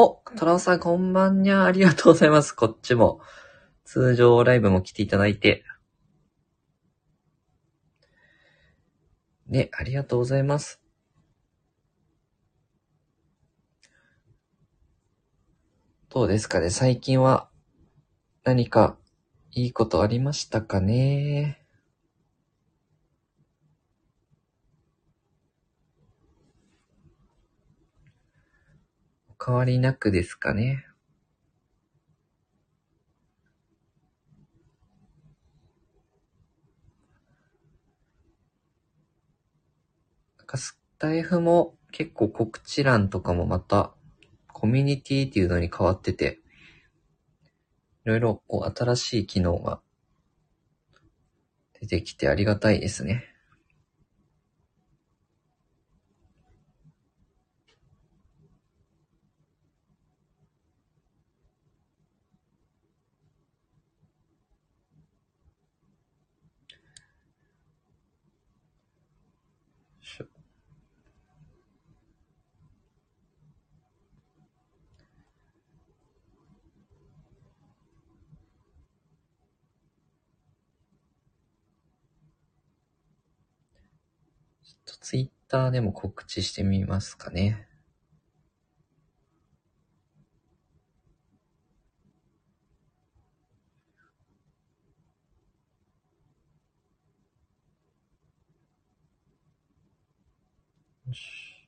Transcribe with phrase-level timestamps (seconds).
[0.00, 2.52] お、トラオさんこんばんにゃ、ありがとうございます。
[2.52, 3.20] こっちも。
[3.84, 5.64] 通常ライブも来ていただいて。
[9.48, 10.80] ね、ありがとうございます。
[16.10, 17.50] どうですかね最近は
[18.44, 18.96] 何か
[19.50, 21.66] いいことありましたかね
[29.44, 30.84] 変わりなくですかね
[40.38, 43.92] なんかスタイフも結構告知欄とかもまた
[44.52, 46.40] コミュニティっていうのに変わってて、
[48.04, 49.80] いろいろこう新しい機能が
[51.80, 53.24] 出てきてありがたいですね。
[70.00, 70.26] しょ
[84.68, 87.66] ちょっとツイッターでも告知してみますかね。
[101.06, 101.66] よし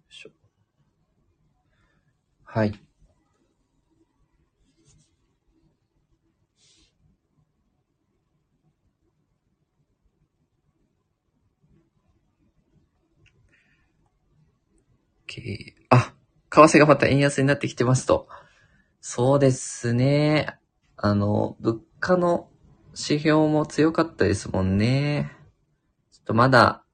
[0.00, 0.30] よいしょ
[2.54, 2.78] はい。
[15.26, 16.12] OK あ、
[16.50, 18.28] 為替がまた円安になってきてますと。
[19.00, 20.58] そうですね。
[20.98, 22.50] あの、物価の
[22.88, 25.32] 指標も強かったですもんね。
[26.10, 26.84] ちょっとまだ、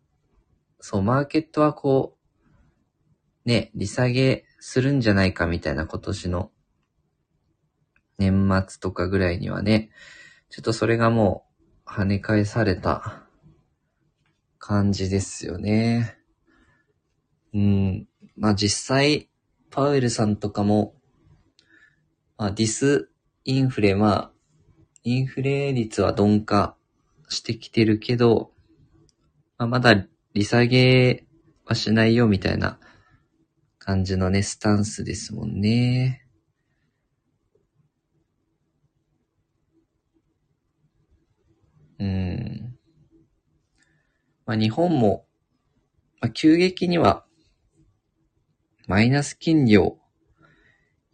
[0.78, 2.16] そう、マーケットはこ
[3.44, 6.50] う、ね、利下げするんじゃないかみたいな今年の
[8.18, 9.90] 年末とかぐらいにはね、
[10.50, 11.46] ちょっとそれがも
[11.86, 13.22] う跳ね返された
[14.58, 16.18] 感じですよね。
[17.54, 18.08] うん。
[18.36, 19.28] まあ実際、
[19.70, 20.94] パウエルさんとかも、
[22.36, 23.10] まあディス
[23.50, 24.32] インフレ、まあ、
[25.04, 26.76] インフレ率は鈍化
[27.30, 28.52] してきてるけど、
[29.56, 30.04] まあ、まだ
[30.34, 31.24] 利下げ
[31.64, 32.78] はしないよみたいな
[33.88, 36.22] 感じのね、スタンスですもんね。
[41.98, 42.78] うん。
[44.44, 45.24] まあ日本も、
[46.20, 47.24] まあ急激には
[48.86, 49.96] マイナス金利を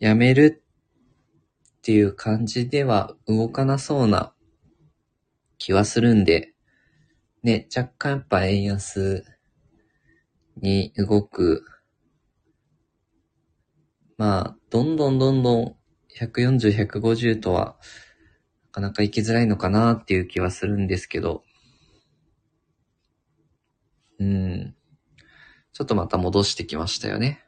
[0.00, 0.64] やめる
[1.78, 4.34] っていう感じでは動かなそうな
[5.58, 6.54] 気はするんで、
[7.44, 9.24] ね、若干やっぱ円安
[10.56, 11.64] に動く。
[14.16, 15.76] まあ、どんどんどんどん
[16.08, 17.76] 140、150とは
[18.66, 21.44] なかなか行きづらいのかなっていう気はするんですけど、
[24.18, 24.74] うん。
[25.72, 27.44] ちょっとまた戻してきましたよね。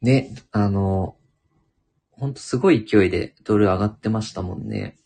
[0.00, 1.16] ね、あの、
[2.10, 4.98] ほんとすごい勢いでドル上がってましたもんね。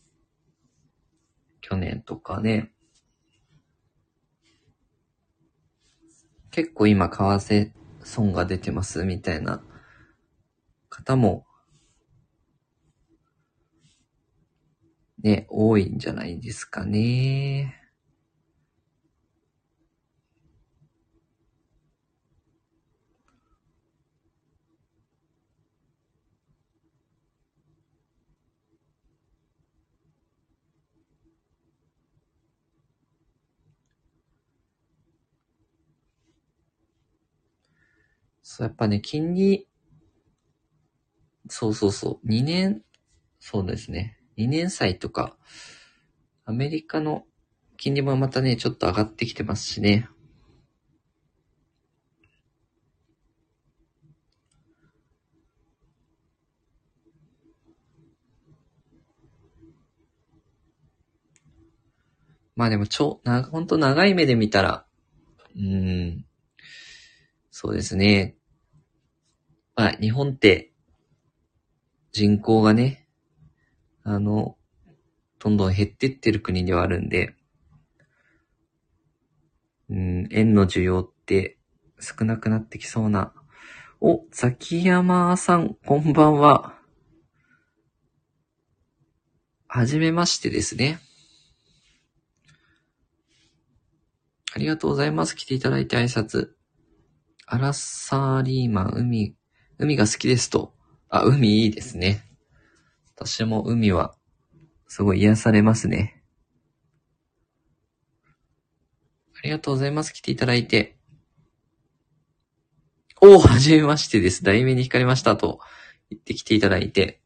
[1.61, 2.73] 去年とかね。
[6.51, 7.71] 結構今為替
[8.03, 9.63] 損が出てますみたいな
[10.89, 11.47] 方も
[15.23, 17.80] ね、多いんじゃないですかね。
[38.61, 39.67] そう、やっぱね、金利、
[41.49, 42.83] そうそうそう、2年、
[43.39, 45.35] そうですね、2年債とか、
[46.45, 47.25] アメリカの
[47.79, 50.11] 金利もまたね、ちょっと上がってきてますしね。
[62.57, 64.85] まあでも、ちょ、な、ほんと長い目で見たら、
[65.57, 66.27] うん、
[67.51, 68.37] そうですね。
[69.81, 70.75] まあ、日本って
[72.13, 73.09] 人口がね、
[74.03, 74.59] あの、
[75.39, 77.35] どんどん減ってってる国ではあるんで、
[79.89, 81.57] うん、円の需要って
[81.99, 83.33] 少なくなってきそうな。
[84.03, 86.75] お、ザキヤマさん、こんばんは。
[89.67, 91.01] はじめましてですね。
[94.55, 95.35] ありがとうございます。
[95.35, 96.51] 来ていただいて挨拶。
[97.47, 99.40] アラサーリーマン、海、
[99.81, 100.75] 海が好きですと。
[101.09, 102.23] あ、海いいですね。
[103.17, 104.15] 私も海は、
[104.87, 106.23] すごい癒されますね。
[109.35, 110.13] ありがとうございます。
[110.13, 110.99] 来ていただいて。
[113.23, 114.45] おー、はじめましてです。
[114.45, 115.61] 題名に惹かれましたと
[116.11, 117.23] 言ってきていただいて。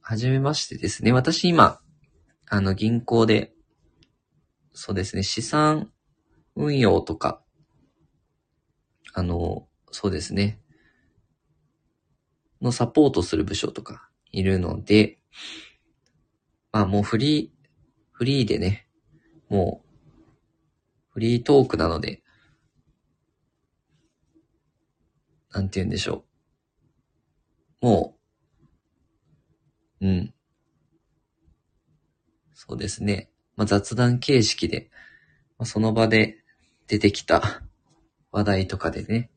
[0.00, 1.10] はじめましてですね。
[1.10, 1.80] 私今、
[2.48, 3.52] あの、銀行で、
[4.72, 5.90] そうですね、資産
[6.54, 7.42] 運用とか、
[9.14, 10.60] あの、そうですね、
[12.60, 15.18] のサポートする部署とかいるので、
[16.72, 17.68] まあもうフリー、
[18.12, 18.86] フリーでね、
[19.48, 19.86] もう、
[21.10, 22.22] フリートークなので、
[25.52, 26.24] なんて言うんでしょ
[27.82, 27.86] う。
[27.86, 28.16] も
[30.00, 30.34] う、うん。
[32.52, 33.30] そうですね。
[33.56, 34.90] まあ、雑談形式で、
[35.58, 36.42] まあ、その場で
[36.86, 37.62] 出てきた
[38.30, 39.30] 話題とかでね、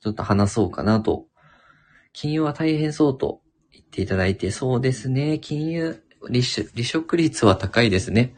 [0.00, 1.29] ちょっと話そうかなと。
[2.12, 3.40] 金融は大変そうと
[3.72, 5.38] 言っていただいて、そうですね。
[5.38, 8.34] 金融、離職率は高いですね。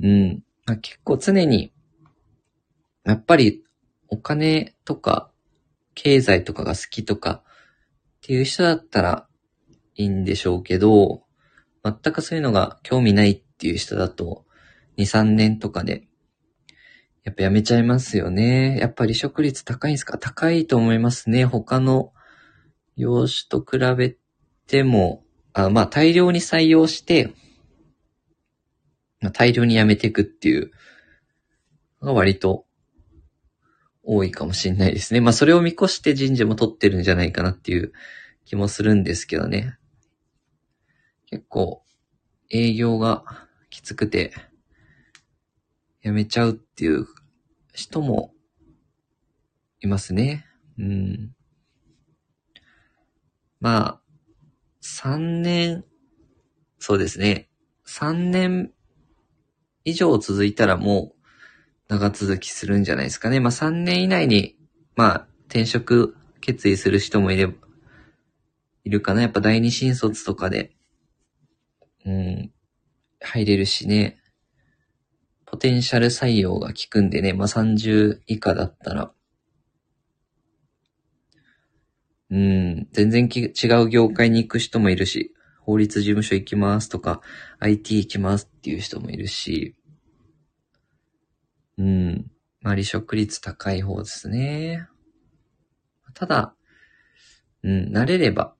[0.00, 0.44] うん。
[0.66, 1.72] まあ、結構常に、
[3.04, 3.64] やっぱり
[4.08, 5.30] お金とか
[5.94, 9.26] 経済とかが好きとかっていう人だったら
[9.96, 11.24] いいんでしょうけど、
[11.84, 14.44] 全くそういうのが興味ないっていう人だと、
[14.96, 16.06] 2、3年とかで、
[17.24, 18.78] やっぱやめちゃいますよね。
[18.78, 20.18] やっぱ離職率高いんですか？
[20.18, 21.44] 高いと思いますね。
[21.44, 22.12] 他の
[22.96, 24.16] 業種と比べ
[24.66, 27.32] ても、あまあ大量に採用して、
[29.20, 30.70] まあ、大量に辞めていくっていう
[32.00, 32.66] のが割と
[34.02, 35.20] 多いかもしれないですね。
[35.20, 37.92] まあそれを見越して人事も取ってるんじゃないかなっていう
[38.44, 39.78] 気もするんですけどね。
[41.26, 41.82] 結構
[42.50, 43.24] 営業が
[43.70, 44.32] きつくて
[46.02, 47.06] 辞めちゃうっていう
[47.72, 48.34] 人も
[49.80, 50.46] いますね。
[50.78, 51.32] うん。
[53.62, 54.00] まあ、
[54.82, 55.84] 3年、
[56.80, 57.48] そうですね。
[57.86, 58.72] 3年
[59.84, 61.22] 以上続いたらもう
[61.86, 63.38] 長続きするんじゃないですかね。
[63.38, 64.56] まあ3年以内に、
[64.96, 67.54] まあ転職決意する人もいれば
[68.82, 69.22] いるかな。
[69.22, 70.72] やっぱ第二新卒とかで、
[72.04, 72.52] うん、
[73.20, 74.18] 入れるしね。
[75.46, 77.32] ポテンシャル採用が効くんでね。
[77.32, 79.12] まあ30以下だったら、
[82.32, 87.20] うん、全然違う業界に行く人もいるし、法律事務所行きますとか、
[87.58, 89.76] IT 行きますっていう人もいるし、
[91.76, 92.30] うん。
[92.62, 94.88] まあ、離職率高い方ですね。
[96.14, 96.54] ただ、
[97.62, 98.54] うん、慣れれば、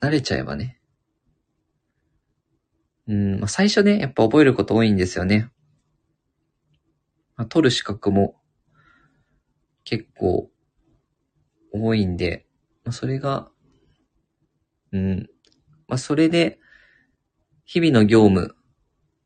[0.00, 0.80] 慣れちゃえばね。
[3.08, 5.50] うん、まあ、最初ね、やっぱ覚えること多いんですよね。
[7.34, 8.36] まあ、取る資格も
[9.82, 10.48] 結構
[11.84, 12.46] 多いんで、
[12.84, 13.50] まあ、それが、
[14.92, 15.28] うん、
[15.88, 16.58] まあ、それで、
[17.64, 18.54] 日々の業務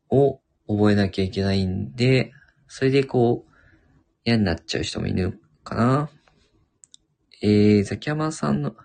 [0.09, 2.31] を覚えなきゃいけないんで、
[2.67, 3.51] それでこう、
[4.25, 6.09] 嫌になっちゃう人もいるかな。
[7.41, 8.75] えー、ザキヤマさんの、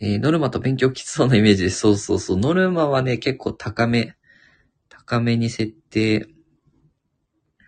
[0.00, 1.80] えー、ノルマと勉強きつそうなイメージです。
[1.80, 2.36] そうそうそう。
[2.36, 4.14] ノルマはね、結構高め、
[4.88, 6.28] 高めに設定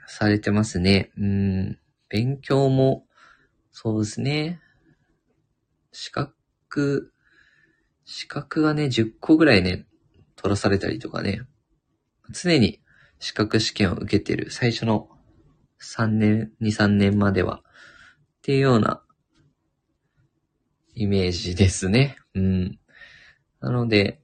[0.07, 1.11] されてますね。
[1.19, 1.79] うん。
[2.09, 3.04] 勉強も、
[3.77, 4.61] そうですね。
[5.91, 7.13] 資格、
[8.05, 9.85] 資格がね、10個ぐらいね、
[10.37, 11.41] 取らされたりとかね。
[12.31, 12.81] 常に
[13.19, 15.09] 資格試験を受けてる最初の
[15.81, 19.03] 3年、2、3年までは、っていうような
[20.95, 22.17] イメージですね。
[22.35, 22.79] うん。
[23.59, 24.23] なので、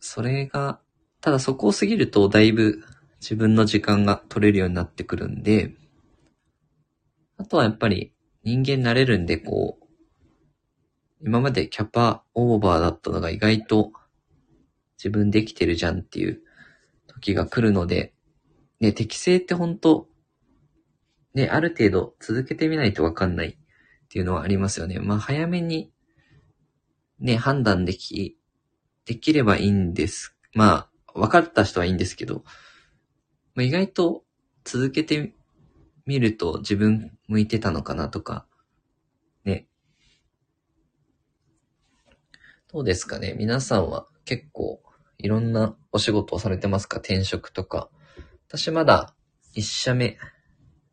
[0.00, 0.80] それが、
[1.20, 2.82] ただそこを過ぎるとだいぶ
[3.20, 5.72] 自分の時間が取れるようになってくるんで、
[7.36, 8.12] あとはやっぱり
[8.46, 9.86] 人間慣れるんで、こう、
[11.20, 13.90] 今までキャパオーバーだったのが意外と
[14.96, 16.40] 自分できてるじゃんっていう
[17.08, 18.14] 時が来るので、
[18.78, 20.06] ね、適正って本当
[21.34, 23.56] ね、ある程度続けてみないとわかんないっ
[24.08, 25.00] ていうのはありますよね。
[25.00, 25.92] まあ早めに、
[27.18, 28.38] ね、判断でき、
[29.06, 30.36] できればいいんです。
[30.54, 32.44] まあ、分かった人はいいんですけど、
[33.56, 34.22] まあ、意外と
[34.64, 35.35] 続けて
[36.06, 38.46] 見ると自分向いてたのかなとか、
[39.44, 39.66] ね。
[42.72, 44.80] どうですかね皆さんは結構
[45.18, 46.98] いろんなお仕事をされてますか？
[46.98, 47.88] 転職とか。
[48.48, 49.14] 私まだ
[49.54, 50.18] 一社目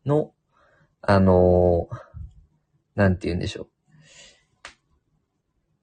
[0.04, 0.32] の、
[1.00, 1.96] あのー、
[2.96, 3.68] なんて言うんでしょう。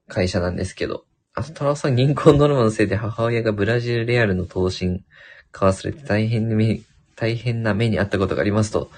[0.08, 1.06] 会社なんですけど。
[1.34, 5.02] あ、太郎さん銀行ノルマのせいで母親がブラジルレアルの投資
[5.50, 6.84] 買わされて大変に
[7.16, 8.90] 大変な目にあったことがありますと、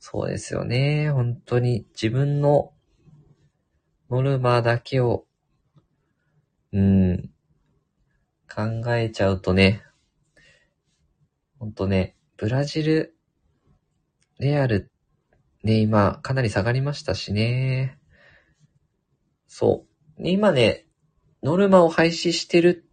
[0.00, 1.10] そうですよね。
[1.10, 2.72] 本当に自分の
[4.08, 5.26] ノルマだけを、
[6.72, 7.30] うん、
[8.52, 8.62] 考
[8.96, 9.82] えちゃうとね、
[11.58, 13.14] ほんとね、ブラジル、
[14.38, 14.90] レアル、
[15.62, 17.98] ね、今、かなり下がりましたしね。
[19.46, 19.84] そ
[20.18, 20.22] う。
[20.22, 20.86] で今ね、
[21.42, 22.88] ノルマを廃止してる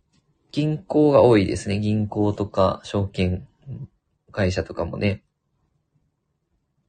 [0.52, 1.80] 銀行が多いですね。
[1.80, 3.48] 銀行とか、証券
[4.34, 5.24] 会社とかもね。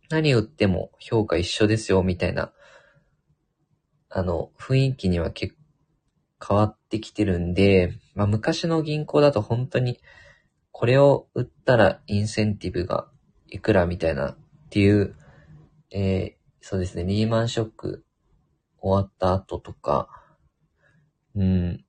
[0.09, 2.53] 何売っても評価一緒ですよ、みたいな、
[4.11, 5.59] あの、雰囲気には結構
[6.49, 9.99] 変わってきてるんで、まあ昔の銀行だと本当に、
[10.73, 13.09] これを売ったらインセンティブが
[13.49, 14.37] いくらみたいなっ
[14.71, 15.17] ていう、
[15.91, 18.05] えーそうですね、リーマンショック
[18.81, 20.09] 終わった後とか、
[21.35, 21.85] うん。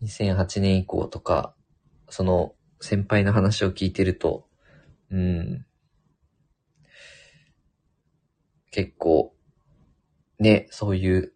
[0.00, 1.54] 2008年以降とか、
[2.08, 4.45] その先輩の話を聞いてると、
[5.10, 5.66] うん。
[8.70, 9.34] 結構、
[10.38, 11.32] ね、そういう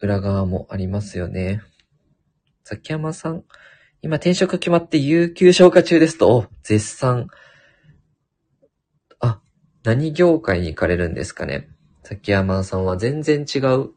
[0.00, 1.62] 裏側もありますよね。
[2.64, 3.44] 崎山さん、
[4.02, 7.28] 今転職決まって有給消化中ですと、絶賛。
[9.20, 9.40] あ、
[9.84, 11.68] 何業界に行かれるんですかね。
[12.02, 13.90] 崎山さんは全然違う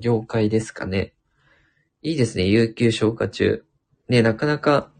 [0.00, 1.14] 業界ですかね。
[2.02, 3.64] いいですね、有給消化中。
[4.08, 4.92] ね、なかなか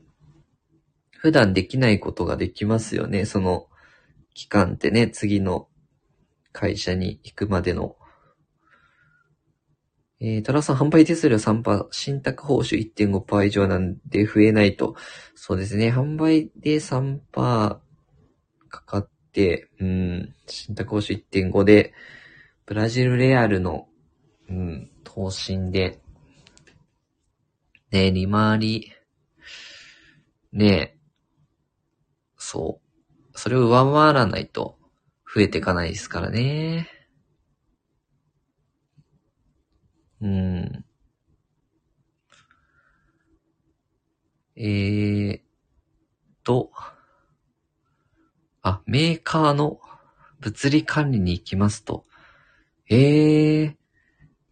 [1.18, 3.24] 普段できないことができますよね。
[3.24, 3.66] その
[4.34, 5.68] 期間ってね、次の
[6.52, 7.96] 会社に行くまでの。
[10.20, 14.94] えー、トラさん、販売手数料3%、信託報酬1.5%以上なんで増えないと。
[15.34, 17.80] そうですね、販売で3%か
[18.68, 21.92] かって、うん、信託報酬1.5で、
[22.64, 23.88] ブラジルレアルの、
[24.48, 26.00] うん、投信で、
[27.90, 28.92] ね、利回り、
[30.52, 30.97] ね、
[32.50, 32.80] そ
[33.34, 33.38] う。
[33.38, 34.78] それを上回らないと
[35.34, 36.88] 増えていかないですからね。
[40.22, 40.84] うん。
[44.56, 45.40] えー
[46.42, 46.70] と、
[48.62, 49.78] あ、メーカーの
[50.40, 52.06] 物理管理に行きますと。
[52.88, 53.76] えー、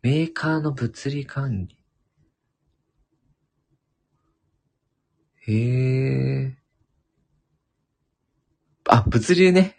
[0.03, 1.79] メーカーの物理管理。
[5.47, 6.66] へー。
[8.89, 9.77] あ、物流ね。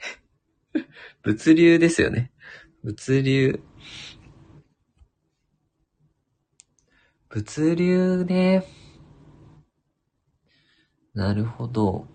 [1.23, 2.31] 物流ですよね。
[2.83, 3.61] 物流。
[7.29, 8.65] 物流ね。
[11.13, 12.07] なるほど。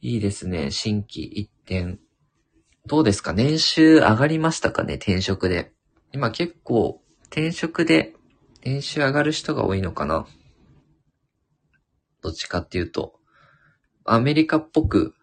[0.00, 0.70] いいですね。
[0.70, 2.00] 新規一点。
[2.86, 3.32] どうですか？
[3.32, 4.94] 年収上がりましたかね？
[4.94, 5.72] 転職で。
[6.12, 8.14] 今結構転職で
[8.64, 10.26] 年収上がる人が多いのかな？
[12.22, 13.14] どっちかっていうと。
[14.04, 15.14] アメリカっぽく。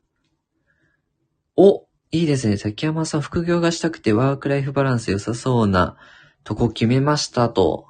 [1.55, 2.57] お、いいですね。
[2.57, 5.97] 崎山さん、副業がしたくてワークライフバランス良さそうな
[6.43, 7.87] とこ決めましたと。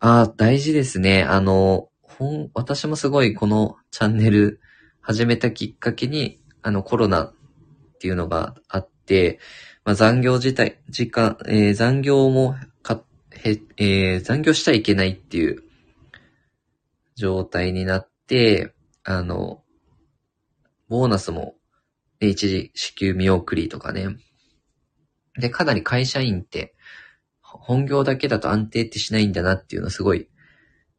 [0.00, 1.24] ああ、大事ですね。
[1.24, 4.60] あの、ほん、私もすごいこのチャンネル
[5.00, 7.34] 始めたきっかけに、あのコロナっ
[7.98, 9.38] ていうのがあって、
[9.84, 15.62] まあ、残業自体、時間、えー残業もか、へ、えー残業しちゃいけないっていう
[17.14, 18.74] 状態になって、
[19.04, 19.62] あの、
[20.88, 21.56] ボーナスも、
[22.20, 24.16] 一時支給見送りとかね。
[25.38, 26.74] で、かなり会社員って、
[27.40, 30.28] 本業だけだと安定ってしないんだなっていうのをすごい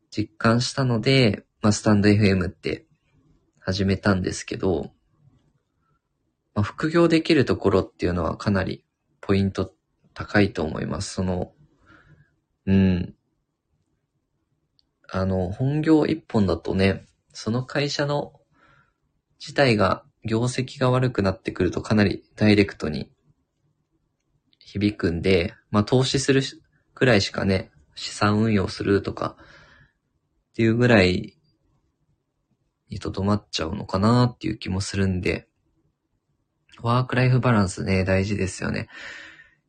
[0.09, 2.85] 実感したので、まあ、スタンド FM って
[3.59, 4.91] 始めたんですけど、
[6.53, 8.83] まあ、副業できるところっていうのはかなり
[9.21, 9.73] ポイント
[10.13, 11.13] 高いと思います。
[11.13, 11.53] その、
[12.65, 13.15] うん。
[15.13, 18.33] あの、本業一本だとね、その会社の
[19.39, 23.11] 自体が業績が悪くなってくるとかなりダイレクトに
[24.59, 26.41] 響くんで、まあ投資する
[26.93, 29.35] くらいしかね、資産運用するとか
[30.51, 31.37] っていうぐらい
[32.89, 35.49] にとどまっちゃうのかなっていう気もするんで、
[36.81, 38.87] ワークライフバランスね、大事ですよね。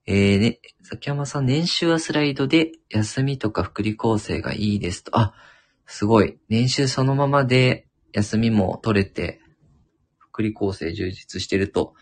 [0.07, 5.17] えー、ね、崎山さん、年収はスライドで、休みとか福利厚生がいいですと。
[5.17, 5.33] あ、
[5.87, 6.39] すごい。
[6.49, 9.41] 年収そのままで、休みも取れて、
[10.19, 11.95] 福利厚生充実してると。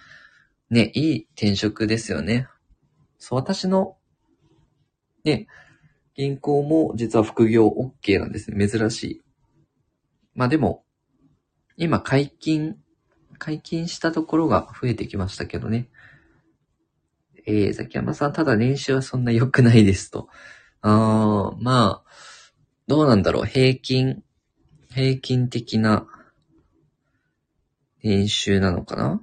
[0.70, 2.48] ね、いい転職ですよね。
[3.18, 3.96] そう、私の、
[5.24, 5.46] ね、
[6.14, 8.68] 銀行も実は副業 OK なんですね。
[8.68, 9.22] 珍しい。
[10.34, 10.84] まあでも、
[11.76, 12.76] 今解禁、
[13.38, 15.88] 解禁したところが増えてきましたけどね。
[17.46, 20.28] えー、ザキヤマさん、ただ年収はそんな良くないですと。
[20.82, 22.10] あー、まあ、
[22.86, 23.44] どうなんだろう。
[23.44, 24.22] 平均、
[24.92, 26.06] 平均的な
[28.02, 29.20] 年収なのかな？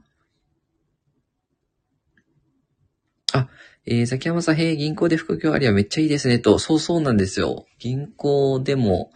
[3.34, 3.50] あ、
[3.86, 6.60] えー、ザキヤマさん、へえ、銀行で副業ありはめっちゃいいですねと。
[6.60, 7.66] そうそうなんですよ。
[7.80, 9.12] 銀行でも、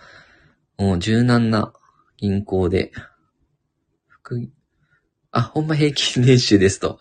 [0.78, 1.74] もう柔軟な
[2.18, 2.92] 銀行で、
[4.08, 4.50] 副、
[5.32, 7.00] あ、ほんま平均年収ですと。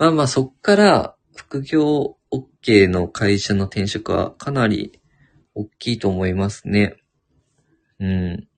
[0.00, 4.98] まあまあ、そっから副業 OK の会社の転職はかなり
[5.54, 6.96] 大きいと思いますね。
[7.98, 8.48] うん。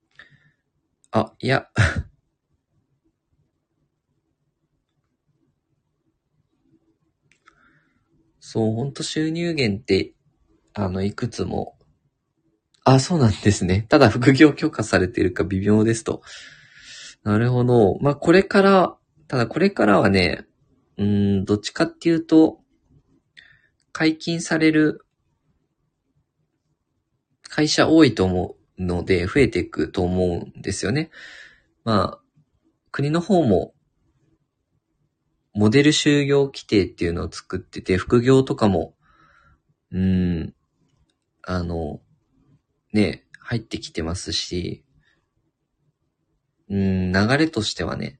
[1.11, 1.67] あ、いや。
[8.39, 10.15] そう、ほんと収入源って、
[10.75, 11.77] あの、いくつも。
[12.85, 13.85] あ、そうなんですね。
[13.89, 16.23] ただ副業許可されてるか微妙ですと。
[17.25, 17.99] なるほど。
[17.99, 18.97] まあ、これから、
[19.27, 20.47] ただこれからはね、
[20.99, 22.61] うん、どっちかっていうと、
[23.93, 25.05] 解禁される
[27.55, 31.11] 会社多いと思うので、増えていくと思うんですよね。
[31.85, 32.21] まあ、
[32.91, 33.75] 国の方も、
[35.55, 38.95] モデル就業規定っていうのを作ってて、副業とかも、
[39.91, 40.55] うん、
[41.43, 42.01] あの、
[42.95, 44.83] ね、入ってきてますし、
[46.71, 48.19] うん、流れとしてはね、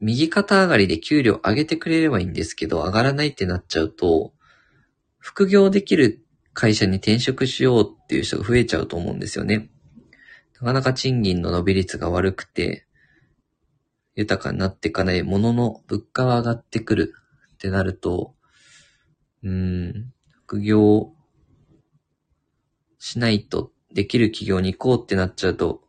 [0.00, 4.32] 右肩上がりで給料上げてくれればいいんですけど、上がらないってなっちゃうと、
[5.18, 9.70] 副業できる会社に転職しようっていう人が増えちゃうと思うんですよね。
[10.60, 12.86] なかなか賃金の伸び率が悪くて、
[14.14, 17.14] 豊かになっていかないものの物価は上がってくる
[17.54, 18.34] ってなると、
[19.42, 21.12] うん、副業
[22.98, 25.82] しないとできる企業に行こうってなっちゃうと、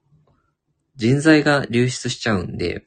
[0.96, 2.86] 人材が流出しちゃうんで、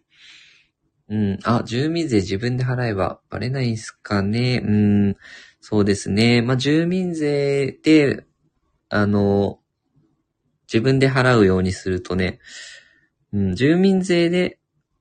[1.11, 1.39] うん。
[1.45, 4.63] あ、住民税自分で払えばバレないんすかね。
[4.65, 4.71] う
[5.11, 5.17] ん。
[5.61, 6.41] そうですね。
[6.41, 8.25] まあ、住民税で、
[8.89, 9.61] あの、
[10.73, 12.39] 自分で払うようにするとね、
[13.33, 14.59] うん、住民税で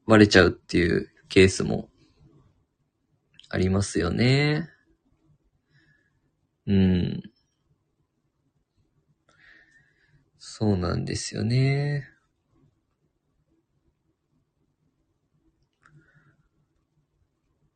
[0.08, 1.89] 割れちゃうっていうケースも
[3.50, 4.69] ありますよね。
[6.65, 7.22] うん。
[10.39, 12.09] そうなんですよね。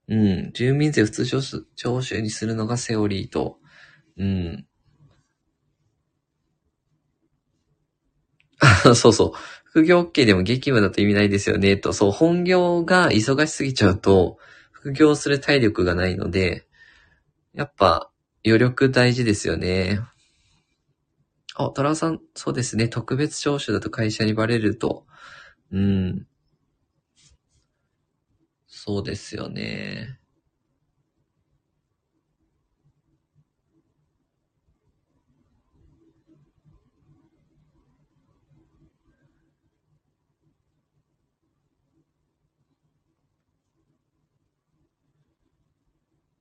[0.09, 0.51] うん。
[0.53, 1.25] 住民税普通
[1.75, 3.59] 徴収にするのがセオリーと、
[4.17, 4.67] うん。
[8.95, 9.31] そうそう。
[9.65, 11.93] 副業 OK でも激務だと意味ないですよね、と。
[11.93, 14.37] そう、本業が忙しすぎちゃうと、
[14.71, 16.67] 副業する体力がないので、
[17.53, 18.11] やっぱ、
[18.45, 20.01] 余力大事ですよね。
[21.55, 22.87] あ、トラさん、そうですね。
[22.87, 25.05] 特別徴収だと会社にバレると。
[25.71, 26.27] うん。
[28.85, 30.19] そうですよね。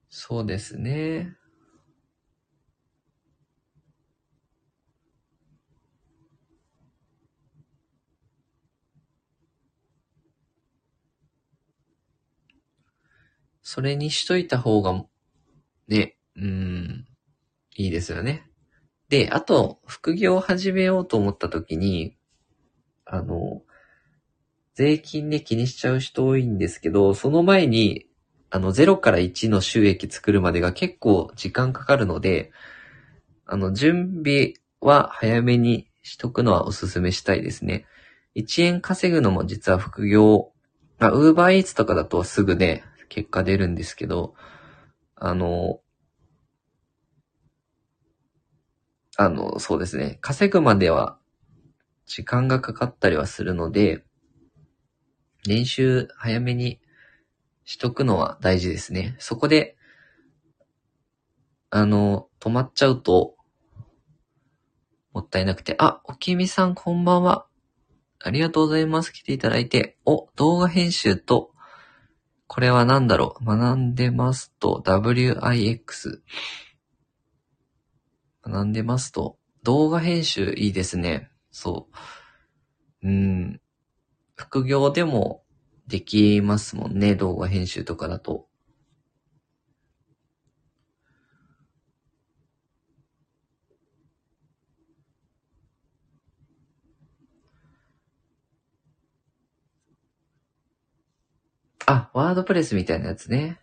[0.09, 1.37] そうですね。
[13.75, 15.03] それにしといた方が、
[15.89, 17.07] ね、うーん、
[17.75, 18.47] いいですよね。
[19.09, 22.19] で、あと、副業を始めようと思った時に、
[23.07, 23.63] あの、
[24.75, 28.05] 税金で気にしちゃう人多いんですけど、その前に、
[28.51, 32.53] あの、0から1の収益作るまでが結構時間かかるので、
[33.47, 37.87] あの、準備は早めにしとくのはお勧めしたいですね。
[38.35, 40.53] 1円稼ぐのも実は副業、
[40.99, 44.35] あ、ウーバーイーツとかだとすぐね、結果出るんですけど、
[45.17, 45.81] あの、
[49.17, 50.19] あの、そうですね。
[50.21, 51.19] 稼ぐまでは
[52.07, 54.05] 時間がかかったりはするので、
[55.47, 56.81] 練習早めに
[57.65, 59.17] しとくのは大事ですね。
[59.19, 59.77] そこで、
[61.71, 63.37] あの、止まっちゃうと、
[65.13, 67.47] もったいなくて、あ、おきみさんこんばんは。
[68.19, 69.13] ありがとうございます。
[69.13, 69.97] 来ていただいて。
[70.05, 71.52] お、動画編集と
[72.55, 73.45] これは何だろう？
[73.47, 76.21] 学んでますと、WIX。
[78.45, 81.31] 学んでますと、動画編集いいですね。
[81.51, 81.89] そ
[83.03, 83.09] う。
[83.09, 83.61] うん。
[84.35, 85.45] 副業でも
[85.87, 88.47] できますもんね、動画編集とかだと。
[101.87, 103.61] あ、ワードプレスみたいなやつね。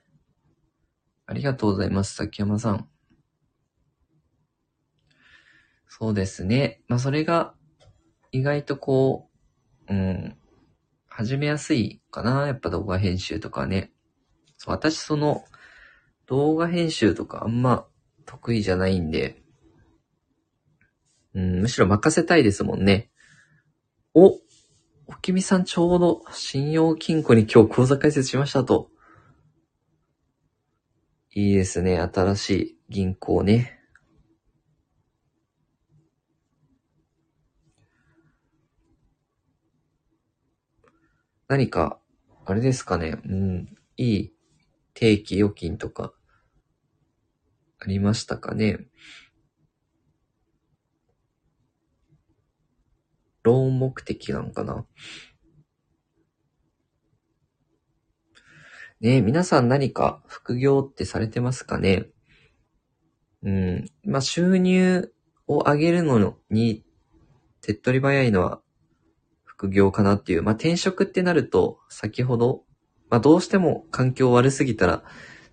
[1.26, 2.90] ありがとうございます、崎山さん。
[5.88, 6.82] そうですね。
[6.88, 7.54] まあ、それが、
[8.32, 9.30] 意外とこ
[9.88, 10.38] う、うん、
[11.08, 12.48] 始めやすいかな。
[12.48, 13.92] やっぱ動画編集とかね。
[14.58, 15.44] そう、私その、
[16.26, 17.88] 動画編集とかあんま
[18.26, 19.42] 得意じゃないんで、
[21.34, 23.10] うん、むしろ任せたいですもんね。
[24.14, 24.40] お、
[25.12, 28.92] おきみさんちょうど信用金庫に今日口座開設しましたと。
[31.34, 32.00] いいですね。
[32.00, 33.80] 新しい銀行ね。
[41.48, 42.00] 何か、
[42.46, 43.18] あれですかね。
[43.26, 43.76] うん。
[43.98, 44.34] いい
[44.94, 46.14] 定期預金とか、
[47.80, 48.78] ありましたかね。
[53.44, 54.86] ローン目的なのかな？
[59.02, 62.08] ね皆さん何か副業ってされてますかね？
[63.44, 63.86] うん。
[64.04, 65.14] まあ、収入
[65.48, 66.84] を上げるのに
[67.62, 68.62] 手っ取り早いのは
[69.46, 70.44] 副業かなっていう。
[70.44, 72.66] まあ、転職ってなると、先ほど、
[73.10, 75.04] まあ、どうしても環境悪すぎたら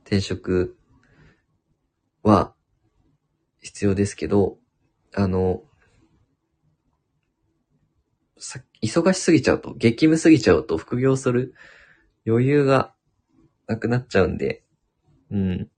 [0.05, 0.77] 転職
[2.22, 2.55] は
[3.61, 4.59] 必要ですけど、
[5.14, 5.62] あの、
[8.38, 11.55] さ忙しすぎちゃうと、激務すぎちゃうと副業する
[12.27, 12.94] 余裕が
[13.66, 14.64] なくなっちゃうんで、
[15.31, 15.70] うん。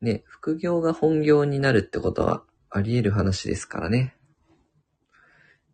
[0.00, 4.16] ね、副業が本業になるってことはあり得る話ですからね。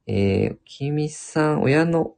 [0.07, 2.15] えー、君さん、親の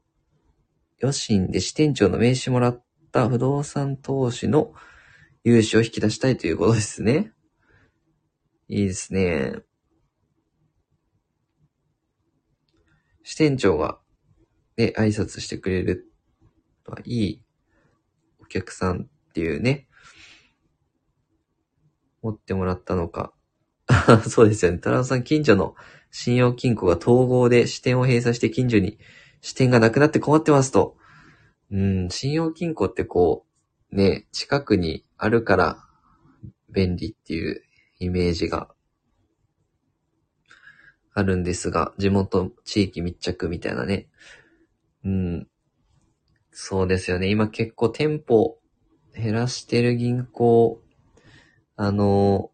[1.03, 4.73] 余震で支店長の名刺もらった不動産投資の
[5.45, 7.33] 融資を引き出したいということですね。
[8.69, 9.68] いいですね。
[13.29, 13.99] 支店長が、
[14.79, 16.11] ね、挨拶してくれる
[16.83, 17.43] とは、いい
[18.41, 19.87] お客さんっていうね、
[22.23, 23.35] 持ってもらったのか。
[24.27, 24.79] そうですよね。
[24.79, 25.75] タラさん、近所の
[26.11, 28.99] 信用金庫が統合で支店を閉鎖して近所に
[29.43, 30.97] 支店がなくなって困ってますと。
[31.71, 33.45] うん、信用金庫ってこ
[33.93, 35.85] う、ね、近くにあるから
[36.71, 37.63] 便利っていう
[37.99, 38.71] イメージが
[41.15, 44.09] あるんですが、地元地域密着みたいなね。
[45.05, 45.49] うん。
[46.51, 47.29] そうですよね。
[47.31, 48.59] 今結構店舗
[49.15, 50.83] 減らしてる銀行、
[51.77, 52.51] あの、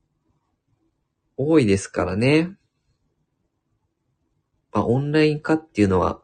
[1.37, 2.57] 多いですからね。
[4.73, 6.21] まあ、オンライン化っていうのは、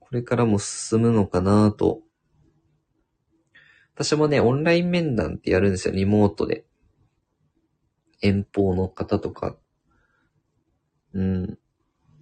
[0.00, 2.02] これからも進むのかなと。
[3.94, 6.64] 私もね、オンライン面談ってやるんですよ、リモートで。
[8.20, 9.56] 遠方の方とか。
[11.16, 11.58] うん。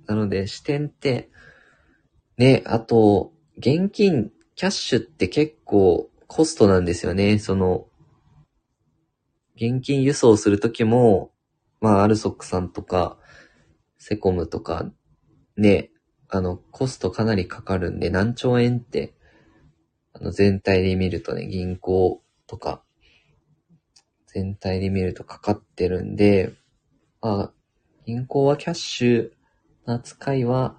[0.06, 1.30] なので、視点って、
[2.38, 7.38] ね、あと、現金、キャッシュって結構コストなんですよね。
[7.40, 7.88] その、
[9.56, 11.32] 現金輸送するときも、
[11.80, 13.18] まあ、アルソックさんとか、
[13.98, 14.90] セコムとか
[15.56, 15.90] ね、
[16.28, 19.14] あの、コストかなりかかるんで、何兆円って、
[20.12, 22.82] あの、全体で見るとね、銀行とか、
[24.28, 26.52] 全体で見るとかかってるんで、
[27.20, 27.52] まあ、
[28.06, 29.30] 銀行はキャッシュ
[29.86, 30.78] の扱いは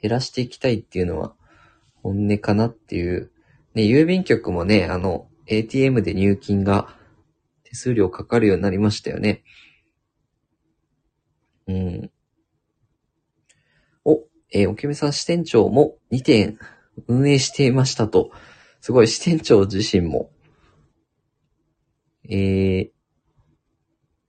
[0.00, 1.34] 減らしていきたいっていうのは
[2.02, 3.30] 本音かなっていう。
[3.74, 6.88] ね、郵便局もね、あの、ATM で入金が
[7.64, 9.42] 手数料かかるようになりましたよね。
[11.66, 12.10] うん。
[14.04, 16.58] おえー、おきめさん支店長も2店
[17.06, 18.30] 運営していましたと。
[18.80, 20.30] すごい、支店長自身も。
[22.28, 22.90] えー、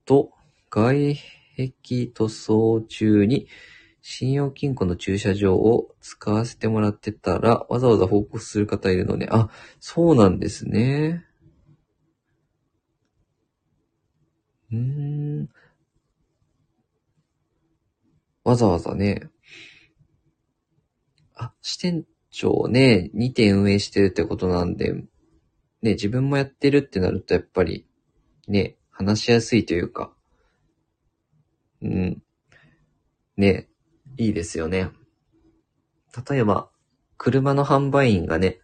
[0.05, 0.31] と、
[0.69, 1.15] 外
[1.57, 3.47] 壁塗装中に
[4.01, 11.25] 信用金庫の駐車場を使わせてもらってたら、わざわざ報告する方いるので、あ、そうなんですね。
[14.71, 14.77] うー
[15.43, 15.49] ん。
[18.43, 19.29] わざわざね。
[21.35, 25.05] あ、支店長ね、2店運営してるってことなんで、ね、
[25.93, 27.85] 自分もやってるってなるとやっぱり、
[28.47, 30.13] ね、話しやすいというか、
[31.81, 32.23] うん、
[33.37, 33.67] ね、
[34.17, 34.89] いいですよね。
[36.29, 36.69] 例えば、
[37.17, 38.59] 車の販売員がね、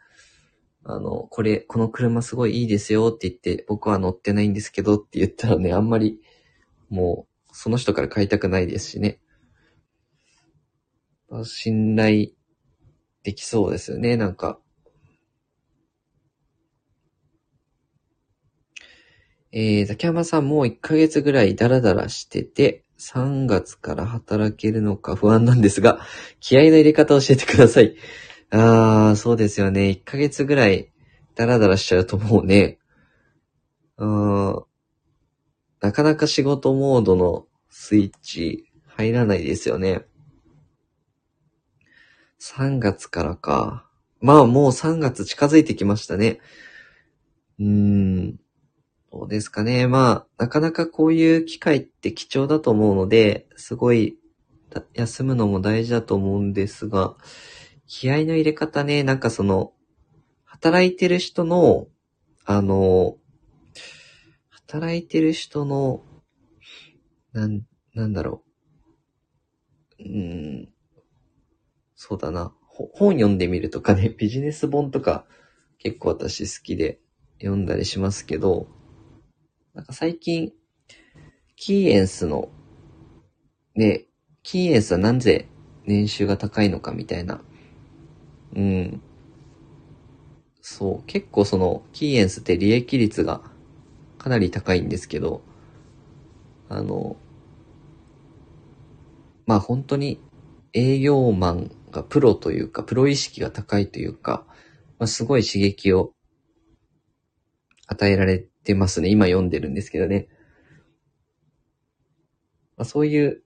[0.84, 6.20] あの、これ、この車すごいいいですよって言って、僕は乗ってないんですけどって言ったらね、あんまり、
[6.90, 9.20] もう、その人から買いたくないですしね。
[11.46, 12.32] 信頼
[13.24, 14.60] できそうですよね、なんか。
[19.52, 26.00] えー、ザキヤマさんもう1ヶ月ぐらいダラダラしてて、3月から働けるのか不安なんですが、
[26.40, 27.96] 気合の入れ方を教えてください。
[28.52, 29.90] あー、そうですよね。
[29.90, 30.92] 1ヶ月ぐらい
[31.36, 32.80] ダラダラしちゃうともうね、
[33.98, 34.64] うーん、
[35.82, 40.06] なかなか仕事モードのスイッチ入らないですよね。
[42.38, 43.90] 3月からか。
[44.22, 46.40] まあもう3月近づいてきましたね。
[47.60, 48.43] うーん。
[49.14, 49.86] どうですかね。
[49.86, 54.18] まあ、なかなかこういう機会って貴重だと思うので、すごい
[54.96, 57.16] 休むのも大事だと思うんですが、
[57.86, 59.74] 気合の入れ方ね、なんかその、
[60.46, 61.86] 働いてる人の、
[62.44, 63.18] あの、
[64.50, 66.04] 働いてる人の、
[67.34, 67.62] なん、
[67.94, 68.44] なんだろ
[70.00, 70.04] う。
[70.04, 70.70] うん。
[71.94, 72.52] そうだな。
[72.64, 75.28] 本読んでみるとかね、ビジネス本とか
[75.78, 77.00] 結構私好きで
[77.40, 78.73] 読んだりしますけど、
[79.74, 80.54] なんか最近、
[81.56, 82.50] キーエンスの、
[83.76, 84.06] ね、
[84.44, 85.48] キーエンスはなぜ
[85.86, 87.42] 年収が高いのかみたいな。
[88.56, 89.02] うん。
[90.62, 93.42] そう、結構その、キーエンスって利益率が
[94.20, 95.42] かなり高いんですけど、
[96.70, 97.16] あの、
[99.48, 100.20] まあ本当に
[100.74, 104.46] 営業マンがプロというか、プロ意識が高いというか、
[105.00, 106.14] まあ、すごい刺激を
[107.88, 109.10] 与えられてますね。
[109.10, 110.28] 今読んでるんですけどね。
[112.78, 113.44] まあ、そういう、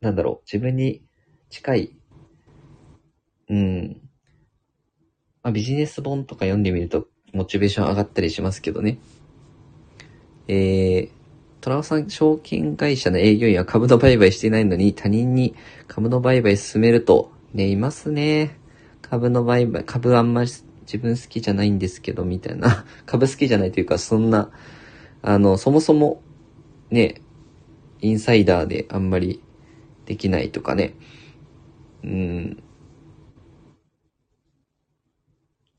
[0.00, 1.02] なんだろう、自分に
[1.50, 1.96] 近い、
[3.48, 4.00] うん、
[5.42, 8.98] まあ、ビジネス本とか読んでみると、モチベーション上がったりしますけどね。
[10.48, 11.10] えー、
[11.60, 15.54] トラオさん、証券会社の営業員は株の売買していないのに他人に
[15.88, 18.58] 株の売買進めると、ね、いますね。
[19.02, 20.48] 株の売買、株あんまり
[20.86, 22.86] 自分好きじゃないんですけど、みたいな。
[23.04, 24.50] 株好きじゃないというか、そんな、
[25.20, 26.22] あの、そもそも、
[26.90, 27.20] ね、
[28.00, 29.42] インサイダーであんまり
[30.06, 30.94] できないとかね。
[32.04, 32.62] うん。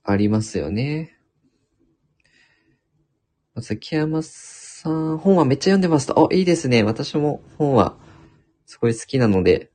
[0.04, 1.18] ありますよね。
[3.60, 6.30] 崎山さん、本はめっちゃ読んでますと。
[6.30, 6.84] あ、いいですね。
[6.84, 7.98] 私も本は
[8.66, 9.72] すごい好きなので、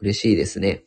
[0.00, 0.84] 嬉しいですね。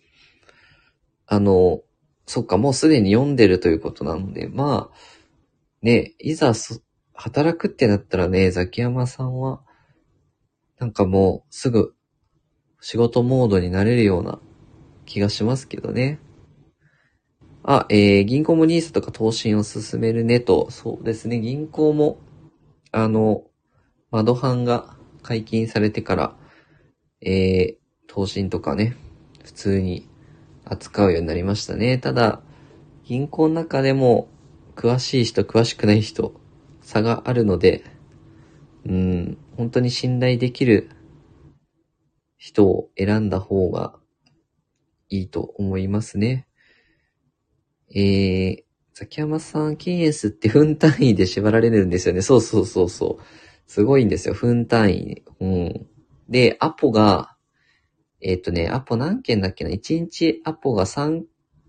[1.27, 1.81] あの、
[2.29, 4.97] そっか、もうすでに読んでるということなので、まあ、
[5.81, 6.79] ね、いざそ
[7.15, 9.63] 働くってなったらね、ザキヤマさんは、
[10.77, 11.95] なんかもうすぐ
[12.81, 14.37] 仕事モードになれるような
[15.07, 16.19] 気がしますけどね。
[17.63, 22.19] あ、えー、銀行もニースとか投資を進めるねと、そうですね、銀行も、
[22.91, 23.45] あの、
[24.11, 26.37] 窓版が解禁されてから、
[27.21, 28.95] えー、投資とかね、
[29.43, 30.08] 普通に
[30.69, 31.97] 扱うようになりましたね。
[31.97, 32.41] ただ、
[33.03, 34.29] 銀行の中でも、
[34.75, 36.39] 詳しい人、詳しくない人、
[36.81, 37.83] 差があるので、
[38.85, 40.89] うん、本当に信頼できる
[42.37, 43.99] 人を選んだ方が
[45.09, 46.47] いいと思いますね。
[47.93, 52.21] えー、ザキヤマさん、キーエンスって分単位で縛られるんですよね。
[52.21, 53.23] そうそうそうそう。
[53.65, 54.33] すごいんですよ。
[54.33, 55.23] 分単位。
[55.39, 55.87] うん。
[56.29, 57.35] で、アポが、
[58.21, 61.23] えっ、ー、とね、アポ何件だっけな ?1 日アポが3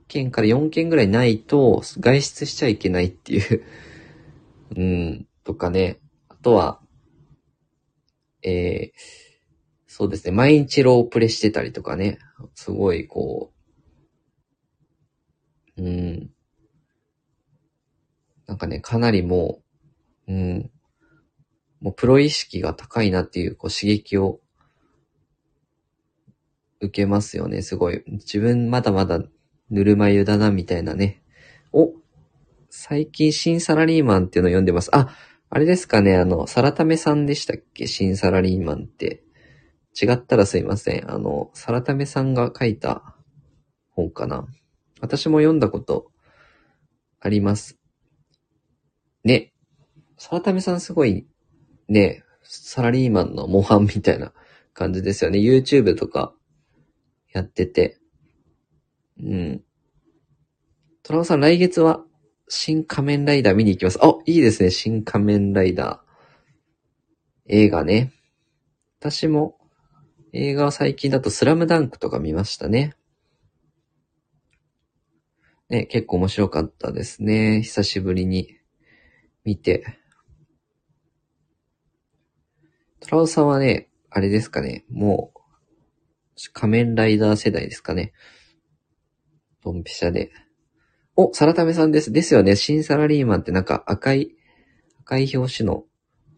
[0.09, 3.65] 件から4件ぐらいないと、外出しちゃいけないっていう
[4.77, 6.01] うん、とかね。
[6.29, 6.81] あとは、
[8.43, 9.01] えー、
[9.87, 12.19] そうですね、毎日ロープレしてたりとかね。
[12.55, 13.53] すごい、こ
[15.77, 16.31] う、うん。
[18.47, 19.63] なんかね、かなりも
[20.27, 20.71] う、うん。
[21.81, 24.41] もうプロ意識が高いなっていう、こう刺激を
[26.81, 28.03] 受けますよね、すごい。
[28.07, 29.23] 自分まだまだ
[29.71, 31.23] ぬるま湯だな、みたいなね。
[31.73, 31.93] お
[32.71, 34.90] 最近新サラリーマンっていうのを読んでます。
[34.93, 35.09] あ、
[35.51, 37.87] あれですかね、あの、サラタメさんでしたっけ？
[37.87, 39.25] 新サラリーマンって。
[40.01, 41.11] 違ったらすいません。
[41.11, 43.16] あの、サラタメさんが書いた
[43.90, 44.47] 本かな。
[45.01, 46.12] 私も読んだこと
[47.19, 47.77] あります。
[49.25, 49.53] ね。
[50.16, 51.27] サラタメさんすごい、
[51.88, 54.33] ね、サラリーマンの模範みたいな
[54.75, 55.40] 感じですよね。
[55.40, 56.33] YouTube とか
[57.33, 57.99] やってて。
[59.23, 59.62] うん。
[61.03, 62.05] トラオさん来月は
[62.49, 63.99] 新仮面ライダー見に行きます。
[64.03, 64.71] あ、いいですね。
[64.71, 66.11] 新仮面ライダー。
[67.47, 68.12] 映画ね。
[69.01, 69.57] 私も
[70.33, 72.95] 映画は最近だとスラムダンクとか見ましたね。
[75.69, 77.62] ね、結構面白かったですね。
[77.62, 78.57] 久しぶりに
[79.45, 79.99] 見て。
[83.01, 85.39] トラウさんはね、あれですかね、もう、
[86.48, 88.12] 仮面ライダー世代ですかね。
[89.62, 90.31] ドンピシャで。
[91.16, 92.12] お、サラタメさんです。
[92.12, 92.57] ですよね。
[92.57, 94.31] 新サラリーマンってなんか赤い、
[95.00, 95.85] 赤い表紙の。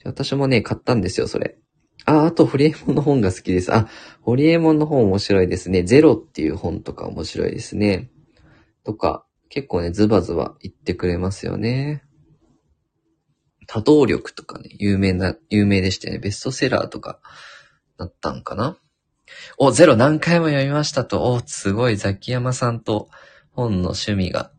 [0.04, 1.56] 私もね、買ったんですよ、それ。
[2.04, 3.72] あ、あと、ホリエモンの本が好きです。
[3.72, 3.88] あ、
[4.22, 5.84] ホリエモンの本面白いですね。
[5.84, 8.10] ゼロっていう本とか面白いですね。
[8.84, 12.02] とか、結構ね、ズバズバ言ってくれますよね。
[13.68, 16.18] 多動力とかね、有名な、有名でしたよね。
[16.18, 17.20] ベストセラーとか、
[17.98, 18.78] なったんかな
[19.58, 21.32] お、ゼロ何回も読みましたと。
[21.32, 23.10] お、すごい、ザキヤマさんと
[23.50, 24.52] 本の趣味が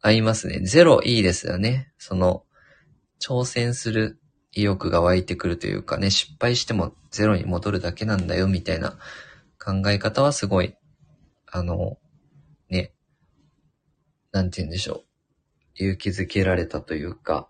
[0.00, 0.60] 合いますね。
[0.60, 1.92] ゼロいいですよね。
[1.98, 2.44] その、
[3.20, 4.20] 挑戦する
[4.52, 8.98] 意欲が湧いてくるというかね、失敗してもゼロに戻るだけなんだよ、みたいな
[9.58, 10.76] 考え方はすごい、
[11.50, 11.98] あの、
[12.68, 12.92] ね、
[14.32, 15.04] なんて言うんでしょう。
[15.76, 17.48] 勇気づけられたというか、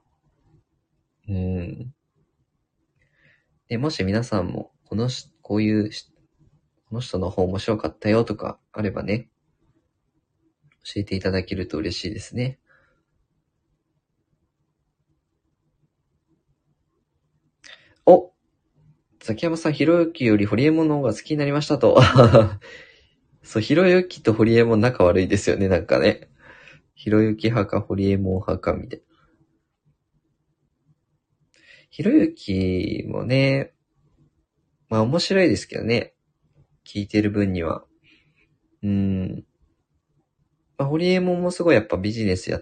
[1.28, 1.94] うん。
[3.68, 5.90] で、もし皆さんも、このし、こういう
[6.94, 9.28] この人の本面白かったよとかあればね、
[10.84, 12.60] 教えていただけると嬉しいですね。
[18.06, 18.30] お
[19.20, 22.00] 崎山さん、ひろゆきよりホリエモンの方が好きになりましたと。
[23.42, 26.28] そう、ひろゆきとホリエモン仲悪いですよね、なんかね。
[26.94, 29.04] ひろゆき派かホリエモン派かみたいな。
[31.90, 33.72] ひろゆきもね、
[34.88, 36.13] まあ面白いですけどね。
[36.86, 37.84] 聞いてる分には。
[38.82, 39.44] うん。
[40.76, 42.60] まあ、ホリエモンもすごいやっぱビジネスや、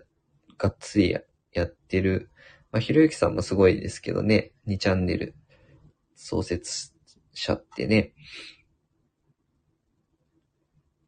[0.59, 1.21] がっつりや
[1.53, 2.31] やってる。
[2.71, 4.53] まあ、ひろゆきさんもすごいですけどね。
[4.67, 5.35] 2チャンネル
[6.15, 6.93] 創設
[7.33, 8.13] 者ってね。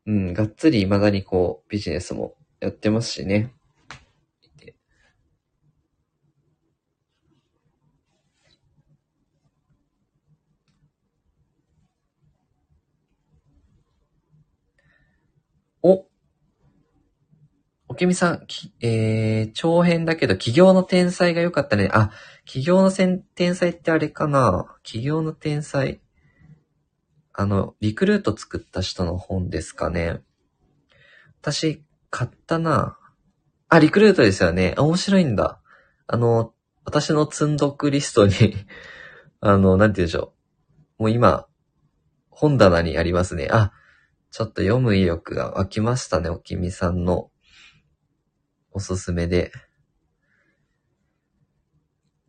[0.06, 3.52] うん、がっつり未だにこう、ビジネスもやってますしね。
[15.86, 16.06] お、
[17.94, 21.88] おけみさん、きえー、長編だけど、企業の天才が良かったね。
[21.92, 22.10] あ、
[22.44, 26.00] 企業のせん天才ってあれかな企業の天才。
[27.32, 30.22] あの、リクルート作った人の本ですかね。
[31.40, 32.98] 私、買ったな。
[33.68, 34.74] あ、リクルートですよね。
[34.76, 35.60] 面白いんだ。
[36.08, 36.52] あの、
[36.84, 38.34] 私の積んどくリストに
[39.38, 40.34] あの、なんて言うんでしょ
[40.98, 41.02] う。
[41.04, 41.46] もう今、
[42.28, 43.46] 本棚にありますね。
[43.52, 43.70] あ、
[44.32, 47.30] ちょっと読む意欲が湧きましたね、おきみさんの
[48.74, 49.52] おすすめで。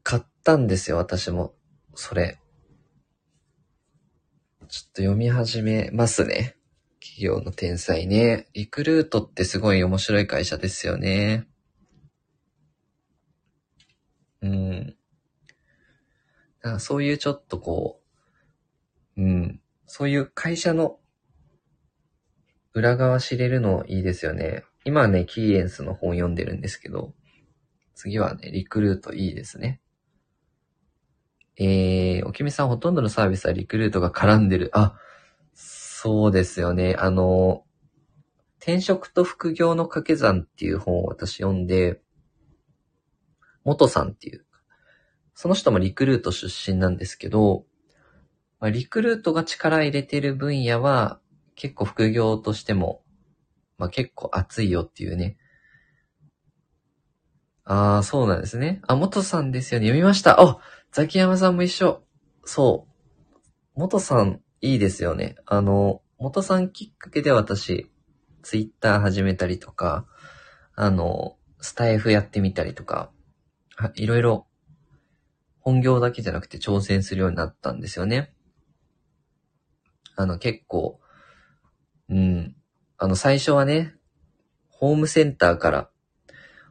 [0.03, 1.55] 買ったんですよ、私も。
[1.95, 2.39] それ。
[4.67, 6.55] ちょっと読み始めますね。
[6.99, 8.47] 企業の天才ね。
[8.53, 11.47] リクルートってすごい面白い会社ですよね。
[14.43, 14.95] うん。
[16.77, 18.01] そういうちょっとこ
[19.17, 19.61] う、うん。
[19.87, 20.99] そういう会社の
[22.73, 24.63] 裏側知れるのいいですよね。
[24.85, 27.15] 今はね、キーエンスの本読んでるんですけど、
[27.95, 29.81] 次はね、リクルートいいですね。
[31.57, 34.69] えー、おきみさんほとんどのサービスはリクルートが絡んでる。
[34.73, 34.93] あ、
[35.55, 36.95] そうですよね。
[36.99, 37.63] あの、
[38.59, 42.01] 転職と副業の掛け算っていう本を私読んで、
[43.63, 44.45] 元さんっていう、
[45.33, 47.65] その人もリクルート出身なんですけど、
[48.59, 51.19] ま、リクルートが力入れてる分野は、
[51.55, 53.04] 結構副業としても、
[53.77, 55.37] まあ結構熱いよっていうね。
[57.63, 58.81] ああ、そうなんですね。
[58.87, 59.87] あ、元さんですよね。
[59.87, 60.39] 読みました。
[60.39, 60.59] あ、
[60.91, 62.03] ザキヤマさんも一緒。
[62.45, 62.87] そ
[63.75, 63.79] う。
[63.79, 65.35] 元さん、いいですよね。
[65.45, 67.89] あの、元さんきっかけで私、
[68.43, 70.05] ツイッター始めたりとか、
[70.75, 73.11] あの、スタイフやってみたりとか、
[73.95, 74.47] いろいろ、
[75.59, 78.35] 本業だけじゃなくて挑戦するようになったんですよね。
[80.15, 80.99] あの、結構、
[82.09, 82.55] うん。
[82.97, 83.93] あの、最初はね、
[84.69, 85.89] ホームセンターから、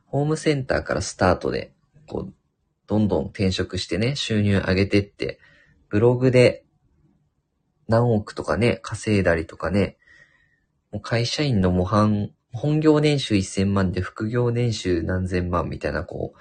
[0.07, 1.75] ホームセンターからスタートで、
[2.07, 2.35] こう、
[2.87, 5.39] どんどん転職してね、収入上げてって、
[5.89, 6.64] ブログで
[7.89, 9.99] 何億とかね、稼いだりとかね、
[10.93, 16.39] もう会社員の模範、本業年収1000万で副業年収何千万みたいな、こう、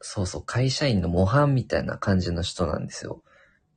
[0.00, 3.22] そうそう、会社員の模範みたいな感じの人なんですよ。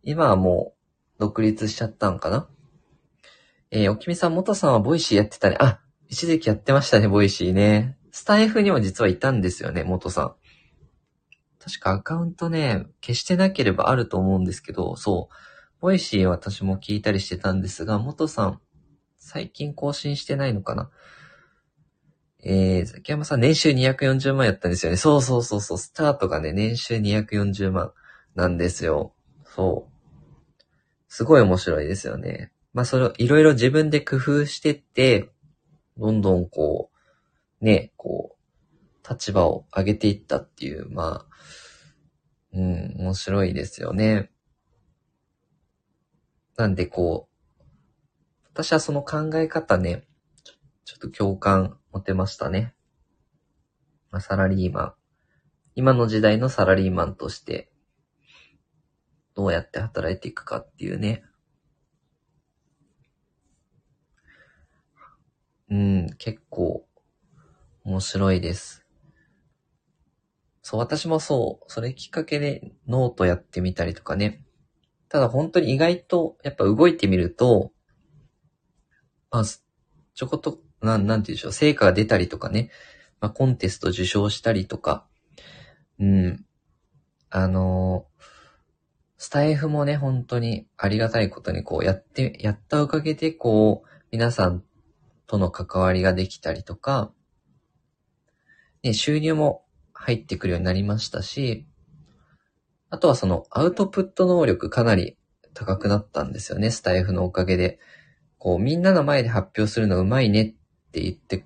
[0.04, 0.74] 今はも
[1.18, 2.47] う独立しちゃったんかな？
[3.72, 5.57] えー、おきみさん、元さんはボイシーやってたね。
[5.59, 7.97] あ、一時期やってましたね、ボイシーね。
[8.11, 10.36] スタイフにも実はいたんですよね、元さん。
[11.59, 15.36] 確かアカウントね、消してなければあると思うんですけど、そう。
[15.82, 18.59] ボイシー私も聞いたりしてたんですが、元さん、
[19.17, 20.89] 最近更新してないのかな
[22.43, 24.97] えー、ザキヤマさん、年収240万やったんですよね。
[24.97, 27.93] そうそうそうそう、スタートがね、年収240万
[28.34, 29.13] なんですよ。
[29.43, 30.63] そう。
[31.07, 32.51] すごい面白いですよね。
[32.74, 35.30] まあ、それをいろいろ自分で工夫してって、
[35.97, 36.91] どんどんこ
[37.61, 41.36] う、ね、こう、立場を上げていったっていう、まあ、
[42.53, 44.32] うん、面白いですよね。
[46.57, 47.63] なんでこう、
[48.53, 50.03] 私はその考え方ね、
[50.43, 50.53] ちょ
[50.86, 52.74] ちょっと共感持てましたね。
[54.11, 54.93] まあ、サラリーマン。
[55.76, 57.72] 今の時代のサラリーマンとして、
[59.36, 61.24] どうやって働いていくかっていうね。
[65.70, 66.86] うん、結構
[67.84, 68.86] 面白いです。
[70.61, 74.43] そう、私もそう、それきっかけでノートやってみたりとかね。
[75.09, 77.72] ただ本当に意外と、やっぱ動いてみると、
[79.32, 82.70] まあ、ちょこっと、なん、なんて言うでしょう、成果が出たりとかね。
[83.20, 85.07] まあ、コンテスト受賞したりとか、
[85.99, 86.45] うん。
[87.30, 88.05] あの、
[89.17, 94.63] スタイフもね、本当にありがたいことにこうやって、やったおかげでこう、皆さん
[95.30, 97.13] との関わりができたりとか、
[98.82, 99.63] ね、収入も
[99.93, 101.67] 入ってくるようになりましたし、
[102.89, 105.17] あとはそのアウトプット能力かなり
[105.53, 107.80] 高くなったんですよね、スタイフのおかげで。
[108.39, 110.45] こう、みんなの前で発表するのうまいねっ
[110.91, 111.45] て言って、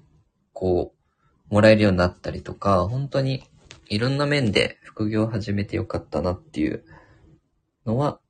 [0.53, 0.93] こ
[1.51, 3.43] う、もらえるようになったりとか、本当に
[3.89, 6.85] いろんな面で副業を始めてよかったなっていう
[7.85, 8.21] のは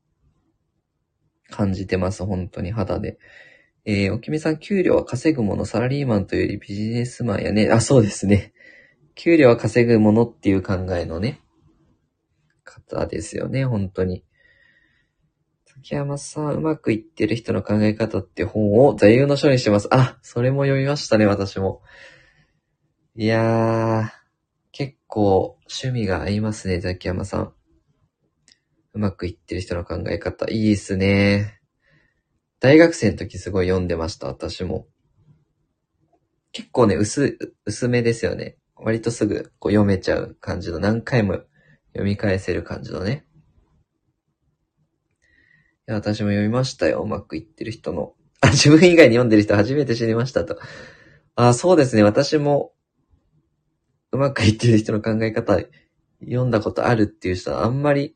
[1.52, 3.20] 感じてます、本当に肌で。
[3.86, 7.70] えー、おきみさん、給料は稼ぐもの、サラリーマンというよりビジネスマンやね。
[7.70, 8.54] あ、そうですね。
[9.14, 11.42] 給料は稼ぐものっていう考えのね、
[12.64, 14.24] 方ですよね、本当に。
[15.66, 19.90] 崎山さん、うまくいってる人の考え方って本を座右の書にしてます。
[19.92, 21.82] あ、それも読みましたね、私も。
[23.16, 24.10] いやー、
[24.72, 27.54] 結構趣味が合いますね、ザキヤマさん。
[28.94, 31.63] うまくいってる人の考え方、いいですね。
[32.64, 34.88] 大学生の時すごい読んでました、私も。
[36.54, 38.56] 結構ね、薄、薄めですよね。
[38.78, 41.42] 割とすぐこう読めちゃう感じの、何回も
[41.88, 43.26] 読み返せる感じのね。
[45.90, 47.02] いや、私も読みましたよ。
[47.02, 48.14] うまくいってる人の。
[48.40, 50.58] あ、自分以外に読んでる人初めて知りましたと。
[51.36, 52.04] あ、そうですね。
[52.04, 52.72] 私も、
[54.14, 55.60] うまくいってる人の考え方、
[56.22, 58.16] 読んだことあるっていう人はあんまり、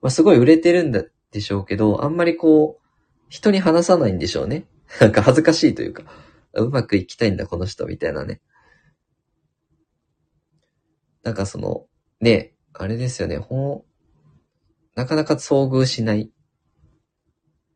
[0.00, 1.10] まあ、すごい売れてるんで
[1.42, 2.83] しょうけど、あんまりこう、
[3.34, 4.64] 人に話さないんでしょうね。
[5.00, 6.04] なんか恥ずかしいというか、
[6.52, 8.40] うまくいきたいんだ、この人、みたいなね。
[11.24, 11.88] なんかその、
[12.20, 13.84] ね、あれですよね、ほん、
[14.94, 16.30] なかなか遭遇しない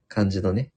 [0.07, 0.71] 感じのね。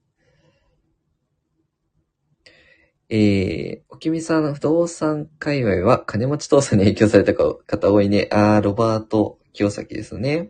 [3.09, 8.29] えー、おきみさん、不動産界隈は金持ち父さんに影響された方多いね。
[8.31, 10.49] あー、ロバート清崎ですね。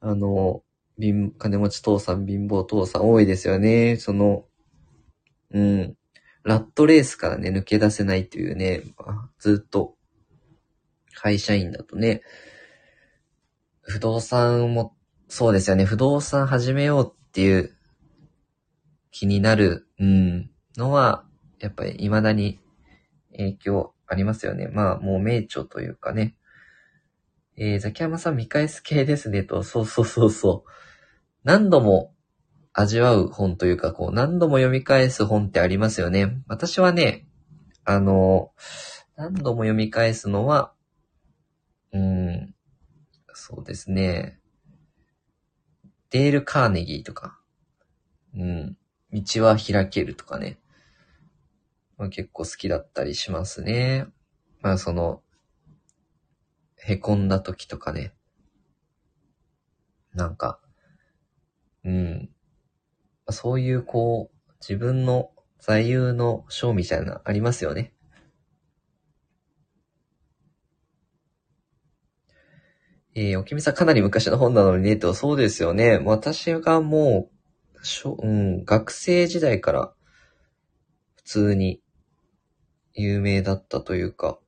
[0.00, 0.62] あの、
[0.98, 3.96] 貧、金持ち父さん、貧乏父さん多いですよね。
[3.96, 4.44] その、
[5.50, 5.96] うん。
[6.44, 8.82] ラットレースからね、抜け出せないというね、
[9.38, 9.96] ずっと、
[11.14, 12.22] 会社員だとね、
[13.80, 14.94] 不動産も、
[15.28, 17.74] そうですよね、不動産始めようっていう
[19.10, 21.24] 気になる、うん、のは、
[21.60, 22.60] やっぱり未だに
[23.32, 24.68] 影響ありますよね。
[24.68, 26.36] まあ、もう名著というかね。
[27.56, 30.70] えー、ザキヤマさん見返す系ですねと、そうそうそうそう。
[31.44, 32.12] 何度も
[32.72, 36.42] 味わう本というか、こう、何度も読み返す本ってありますよね。
[36.48, 37.28] 私はね、
[37.84, 38.52] あの、
[39.16, 40.72] 何度も読み返すのは、
[41.92, 42.54] うん、
[43.32, 44.40] そうですね。
[46.10, 47.38] デール・カーネギーとか、
[48.34, 48.76] うん、
[49.12, 50.58] 道は開けるとかね。
[51.96, 54.06] まあ、結構好きだったりしますね。
[54.60, 55.22] まあその、
[56.86, 58.12] 凹んだ時とかね。
[60.14, 60.60] なんか、
[61.84, 62.30] うん。
[63.30, 67.94] そういうこう、自分の座右の章みたいなありますよね。
[73.14, 75.98] えー、おきみさんかなり昔の本なのにね、と、そうですよね。
[75.98, 77.30] 私がも
[77.80, 79.92] う、しょうん、学生時代から
[81.16, 81.80] 普通に
[82.92, 84.38] 有名だったというか、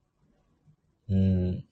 [1.09, 1.65] うん。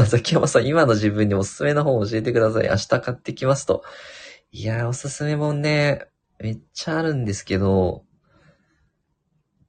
[0.00, 2.68] ザキヤマさん、今の自分におすすめの本教えてください。
[2.68, 3.84] 明日買ってきますと。
[4.50, 6.06] いやー、おすすめ本ね、
[6.38, 8.04] めっちゃあるんですけど、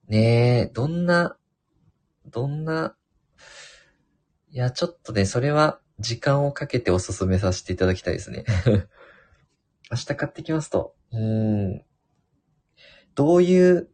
[0.08, 1.36] ねえ、どんな、
[2.26, 2.96] どんな、
[4.50, 8.44] いや、ちょっとね、それは時間をかけておすすめさせていただきたいですね。
[9.90, 10.94] 明日買ってきますと。
[11.12, 11.84] うん。
[13.14, 13.88] どういう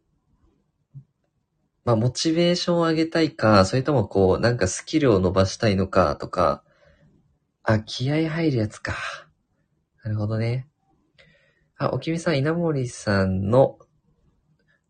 [1.91, 6.63] まあ、モチベーションを上げたいか、それともこう、なんかスキルを伸ばしたいのかとか、
[7.63, 8.95] あ、気合入るやつか。
[10.01, 10.69] なるほどね。
[11.77, 13.77] あ、おきみさん、稲森さんの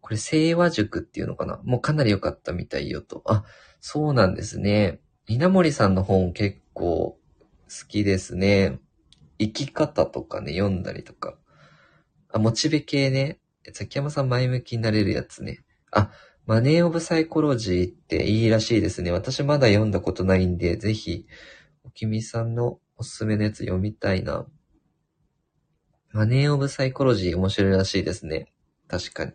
[0.02, 1.60] これ、清和塾っていうのかな？
[1.64, 3.24] もうかなり良かったみたいよと。
[3.26, 3.46] あ、
[3.80, 5.00] そうなんですね。
[5.28, 8.80] 稲森さんの本結構好きですね。
[9.40, 11.36] 生き方とかね、読んだりとか。
[12.30, 13.40] あ、モチベ系ね。
[13.74, 15.64] 崎山さん前向きになれるやつね。
[15.92, 16.12] あ、
[16.52, 19.10] マネーオブサイコロジーっていいらしいですね。
[19.14, 21.26] 私まだ読んだことないんで、ぜひ、
[21.86, 24.46] おきみさんのおすすめのやつ読みたいな。
[26.12, 28.52] マネーオブサイコロジー面白いらしいですね。
[28.90, 29.32] 確かに。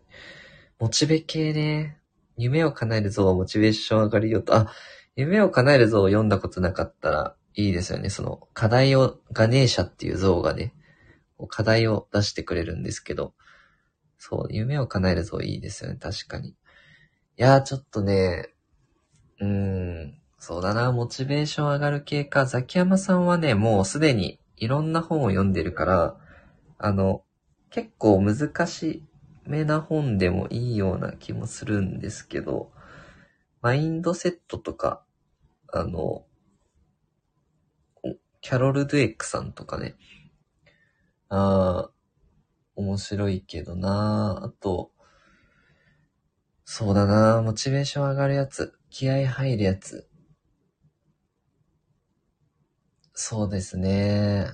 [0.79, 1.97] モチベ系ね。
[2.37, 4.55] 夢を叶える像はモチベーション上がるよと。
[4.55, 4.71] あ、
[5.17, 8.11] 夢を叶える像を読んだことなかったらいいですよね。
[8.11, 10.75] その課題を、ガネーシャっていう像がね、
[11.49, 13.33] 課題を出してくれるんですけど、
[14.19, 15.99] そう、夢を叶える像いいですよね。
[15.99, 16.55] 確かに。
[17.39, 18.49] いやー、ちょっとね、
[19.41, 22.47] うーん、そうだな、モチベーション上がる系か。
[22.47, 26.16] ザキヤマさんはね、もうすでにいろんな本を読んでるから、
[26.78, 27.24] あの、
[27.70, 29.05] 結構難し
[29.47, 32.72] めな本でもいいような気もするんですけど、
[33.62, 35.03] マインドセットとか、
[35.72, 36.24] あの、
[38.41, 39.97] キャロル・ドゥエックさんとかね、
[41.28, 41.91] ああ、
[42.76, 44.93] 面白いけどなあと、
[46.69, 50.09] そうだなモチベーション上がるやつ、気合入るやつ。
[53.14, 54.49] そうですね。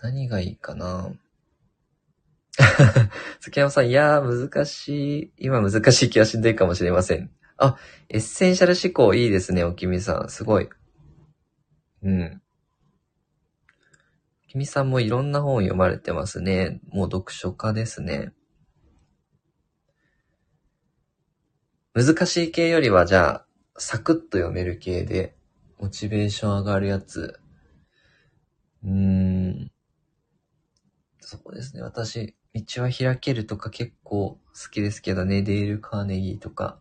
[0.00, 1.12] 何がいいかな
[3.40, 5.32] 月山さん、いやー、難しい。
[5.36, 7.32] 今難しい気はしんどいかもしれません。
[7.56, 7.76] あ、
[8.08, 10.28] エッセンシャル思考いいですね、おきみさん。
[10.30, 10.68] すごい。
[12.02, 12.40] うん。
[14.44, 16.80] おきみさんもいろんな本読まれてますね。
[16.88, 18.32] もう読書家ですね。
[21.96, 23.46] 難しい系よりは、じゃあ、
[23.78, 25.34] サクッと読める系で、
[25.80, 27.40] モチベーション上がるやつ。
[28.84, 29.70] うーん。
[31.20, 31.80] そうですね。
[31.80, 35.40] 私、道は開けるとか結構好きですけどね。
[35.40, 36.78] デール・カーネギーとか。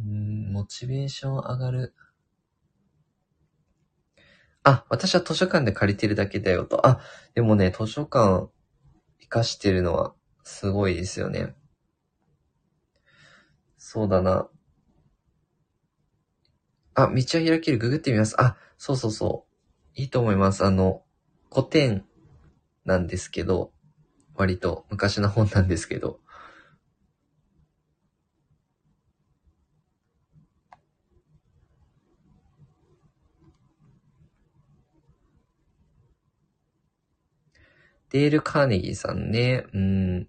[0.00, 1.94] うーん、モチベーション上がる。
[4.64, 6.84] あ、私は図書館で借りてるだけだよと。
[6.84, 7.00] あ、
[7.36, 8.48] でもね、図書館
[9.20, 11.54] 活かしてるのはすごいですよね。
[13.90, 14.46] そうだな。
[16.94, 18.38] あ、道は開ける、ググってみます。
[18.38, 19.46] あ、そうそうそ
[19.96, 19.98] う。
[19.98, 20.62] いいと思います。
[20.62, 21.04] あの、
[21.50, 22.04] 古典
[22.84, 23.72] なんですけど、
[24.34, 26.20] 割と昔の本なんですけど、
[38.10, 40.28] デール・カーネギーさんね、うん。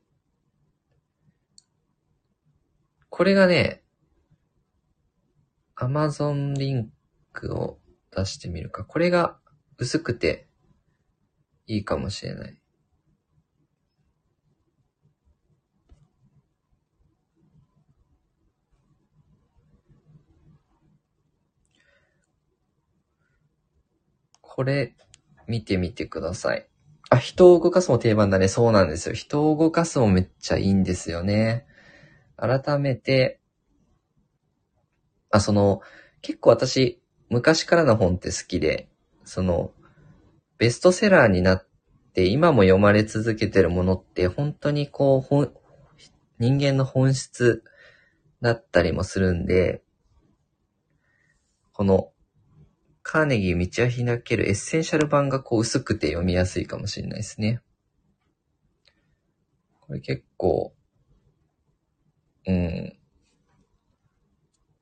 [3.20, 3.84] これがね、
[5.76, 6.90] アマゾンリン
[7.34, 7.78] クを
[8.16, 8.86] 出してみるか。
[8.86, 9.38] これが
[9.78, 10.48] 薄くて
[11.68, 12.58] いいかもしれない。
[24.40, 24.96] これ、
[25.46, 26.70] 見てみてください。
[27.10, 28.48] あ、人を動かすも定番だね。
[28.48, 29.14] そうなんですよ。
[29.14, 31.66] 人を動かすもめっちゃいいんですよね。
[32.40, 33.40] 改めて、
[35.32, 35.82] あ、その、
[36.22, 38.90] 結構私、昔からの本って好きで、
[39.24, 39.72] その、
[40.58, 41.68] ベストセラーになっ
[42.14, 45.54] て今も読まれ続けてるものって本当にこう、
[46.40, 47.64] 人間の本質
[48.42, 49.84] だったりもするんで、
[51.72, 52.12] この
[53.04, 57.62] カーネギー道は開けるエッセンシャル版がこう薄くて読みやすいかもしれないですね。
[59.80, 60.74] これ結構、
[62.48, 62.94] うん、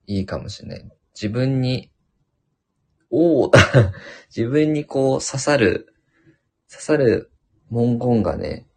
[0.07, 0.91] いいかもしれない。
[1.13, 1.91] 自分に、
[3.09, 3.51] おお
[4.35, 5.93] 自分にこう刺さる、
[6.69, 7.31] 刺さる
[7.69, 8.67] 文言がね、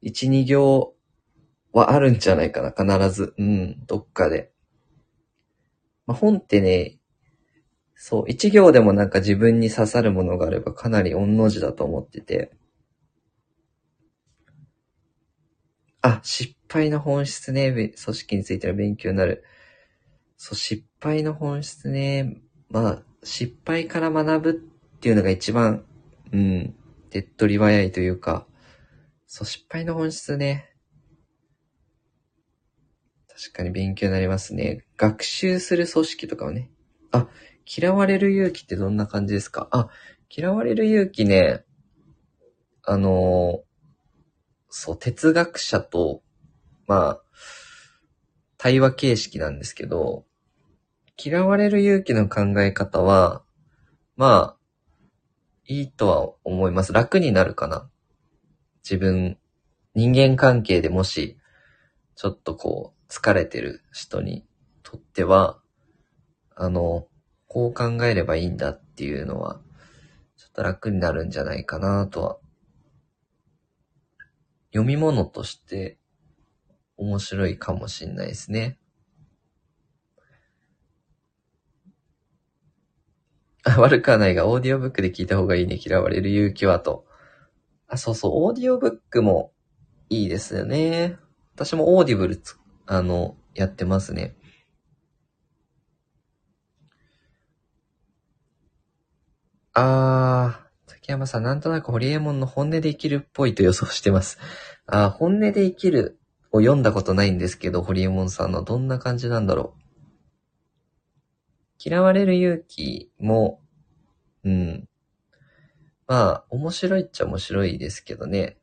[0.00, 0.94] 一、二行
[1.72, 3.34] はあるんじゃないかな、必ず。
[3.38, 4.52] うん、どっかで。
[6.06, 6.98] まあ、本ってね、
[7.94, 12.52] そう、一行でもなんか自分に刺さるものがあればかなり御の字だと思ってて。
[16.06, 17.72] あ、失敗の本質ね。
[17.72, 19.42] 組織についての勉強になる。
[20.36, 22.36] そう、失敗の本質ね。
[22.70, 24.52] まあ、失敗から学ぶっ
[25.00, 25.84] ていうのが一番、
[26.32, 26.76] うん、
[27.10, 28.46] 手っ取り早いというか、
[29.26, 30.72] そう、失敗の本質ね。
[33.28, 34.84] 確かに勉強になりますね。
[34.96, 36.70] 学習する組織とかをね。
[37.10, 37.28] あ、
[37.66, 39.66] 嫌われる勇気ってどんな感じですか？
[39.72, 39.88] あ、
[40.30, 41.64] 嫌われる勇気ね、
[42.84, 43.64] あの
[44.68, 46.22] そう、哲学者と、
[46.86, 47.22] まあ、
[48.58, 50.24] 対話形式なんですけど、
[51.22, 53.42] 嫌われる勇気の考え方は、
[54.16, 54.56] まあ、
[55.66, 56.92] いいとは思います。
[56.92, 57.90] 楽になるかな。
[58.82, 59.38] 自分
[59.96, 61.38] 人間関係でもし、
[62.16, 64.44] ちょっとこう、疲れてる人に
[64.82, 65.58] とっては、
[66.54, 67.06] あの、
[67.48, 69.60] こう考えればいいんだっていうのは、
[70.36, 72.36] ちょっと楽になるんじゃないかなとは。
[74.76, 75.98] 読み物として
[76.98, 78.78] 面白いかもしんないですね。
[83.78, 85.78] 悪くはないが、オーディオブックで聞いた方がいいね。
[85.84, 87.04] 嫌われる勇気はと。
[87.88, 89.52] あ、そうそう、オーディオブックも
[90.10, 91.18] いいですよね。
[91.54, 92.56] 私も Audible つ、
[92.86, 94.36] あの、やってますね。
[99.74, 100.65] あー、
[101.06, 104.38] 崎山さん、なんとなくホリエモンの本音で生きるっぽいと予想してます。
[104.86, 106.18] あ、本音で生きる
[106.50, 109.82] を読んだことないんですけど、ホリエモンさんのどんな感じなんだろう。
[111.78, 113.62] 嫌われる勇気も、
[114.42, 114.88] うん。
[116.08, 118.58] まあ、面白いっちゃ面白いですけどね。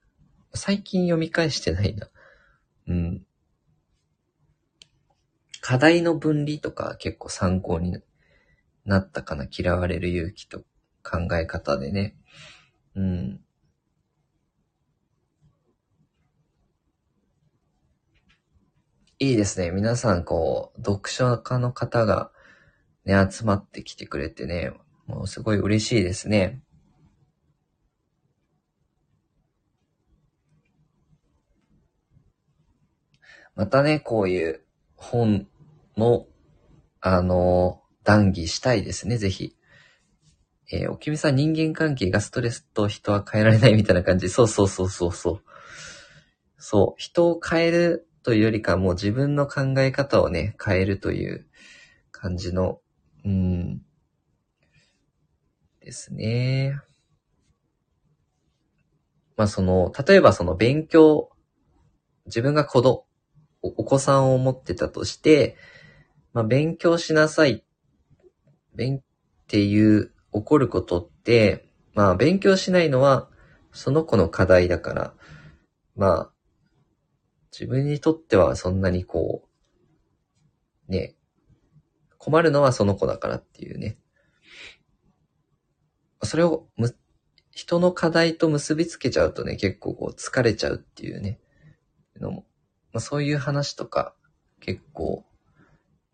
[0.54, 2.10] 最近読み返してないな。
[2.88, 3.26] うん。
[5.62, 8.04] 課題の分離とか結構参考に
[8.84, 9.48] なったかな。
[9.50, 10.66] 嫌われる勇気と
[11.04, 12.16] 考え方でね。
[12.96, 13.40] うん。
[19.20, 19.72] いいですね。
[19.72, 22.32] 皆さん、こう、読書家の方が
[23.06, 24.74] ね、集まってきてくれてね、
[25.08, 26.62] もうすごい嬉しいですね。
[33.56, 35.48] またね、こういう本
[35.96, 36.26] の、
[37.02, 39.56] あの、談義したいですね、ぜひ。
[40.76, 44.28] えー、おきみさん人間関係がストレスと人は変えられないみたいな感じ。
[44.34, 45.44] そうそうそうそうそう。
[46.58, 47.00] そう。
[47.00, 51.46] 人を変えるというよりかもう自分の考え方をね、変えるという
[52.10, 52.82] 感じの、
[53.24, 53.86] うん、
[55.80, 56.80] ですね。
[59.38, 61.30] まあその、例えばその勉強、
[62.26, 63.06] 自分が子供、
[63.62, 65.56] お子さんを持ってたとして、
[66.34, 67.64] まあ勉強しなさい、
[68.74, 69.02] 勉っ
[69.46, 73.30] ていう起こることって、まあ勉強しないのは
[73.72, 75.14] その子の課題だから、
[75.96, 76.32] まあ
[77.52, 79.44] 自分にとってはそんなにこ
[80.90, 81.16] う、ね、
[82.18, 83.98] 困るのはその子だからっていうね。
[86.24, 86.96] それをむ、
[87.52, 91.40] 人の課題と結びつけちゃうとね、結構こう疲れちゃうっていうね、
[92.20, 92.46] のも、
[92.92, 94.16] まあ、そういう話とか
[94.60, 95.26] 結構、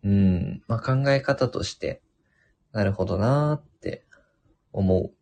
[0.02, 2.02] うん、まあ、考え方として、
[2.72, 4.04] なるほどなーって
[4.72, 5.12] 思う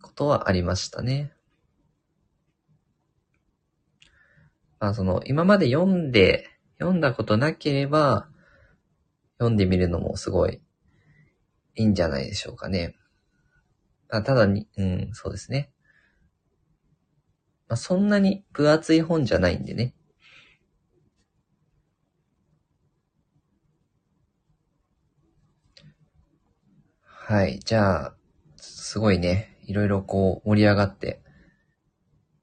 [0.00, 1.32] ことはありましたね。
[4.78, 8.28] まあその、今まで読んで、読んだことなければ、
[9.38, 10.60] 読んでみるのもすごい
[11.74, 12.94] いいんじゃないでしょうかね。
[14.08, 15.72] あただに、うん、そうですね。
[17.68, 19.94] まあ、そんなに分厚い本じゃないんでね。
[27.32, 27.60] はい。
[27.64, 28.14] じゃあ、
[28.58, 31.22] すごいね、いろいろこう盛り上がって、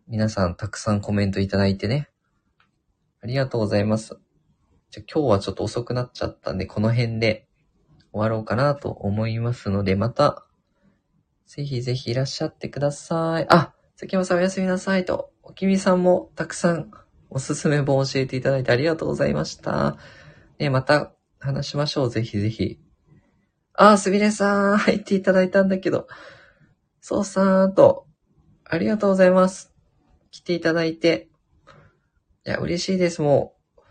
[0.07, 2.09] 皆さんたくさんコメントいただいてね。
[3.21, 4.17] ありがとうございます。
[4.89, 7.47] じゃ今日はちょっと遅くなっちゃったんで、この辺で
[8.11, 10.47] 終わろうかなと思いますので、また、
[11.45, 13.45] ぜひぜひいらっしゃってください。
[13.47, 16.89] あ、関山さんおやすみなさいと、おきみさんもたくさん
[17.29, 19.97] おすすめ本教えていただいてありがとうございました。
[20.57, 22.09] ね、また話しましょう。
[22.09, 22.88] ぜひぜひ。
[23.81, 26.09] あ、すみれさん、入っていただいたんだけど、
[26.99, 28.07] そうさーと、
[28.65, 29.73] ありがとうございます。
[30.31, 31.29] 来ていただいて。
[32.45, 33.81] いや、嬉しいです、もう。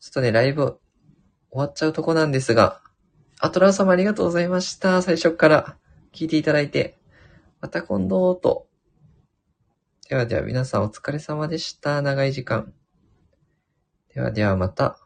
[0.00, 0.78] ちょっとね、ライブ終
[1.50, 2.80] わっちゃうとこなんですが、
[3.38, 5.02] あ、トラウ様ありがとうございました。
[5.02, 5.76] 最初から
[6.14, 6.98] 聞いていただいて。
[7.60, 8.66] また今度と
[10.08, 12.00] ではでは皆さんお疲れ様でした。
[12.00, 12.72] 長い時間。
[14.14, 15.03] ではではまた。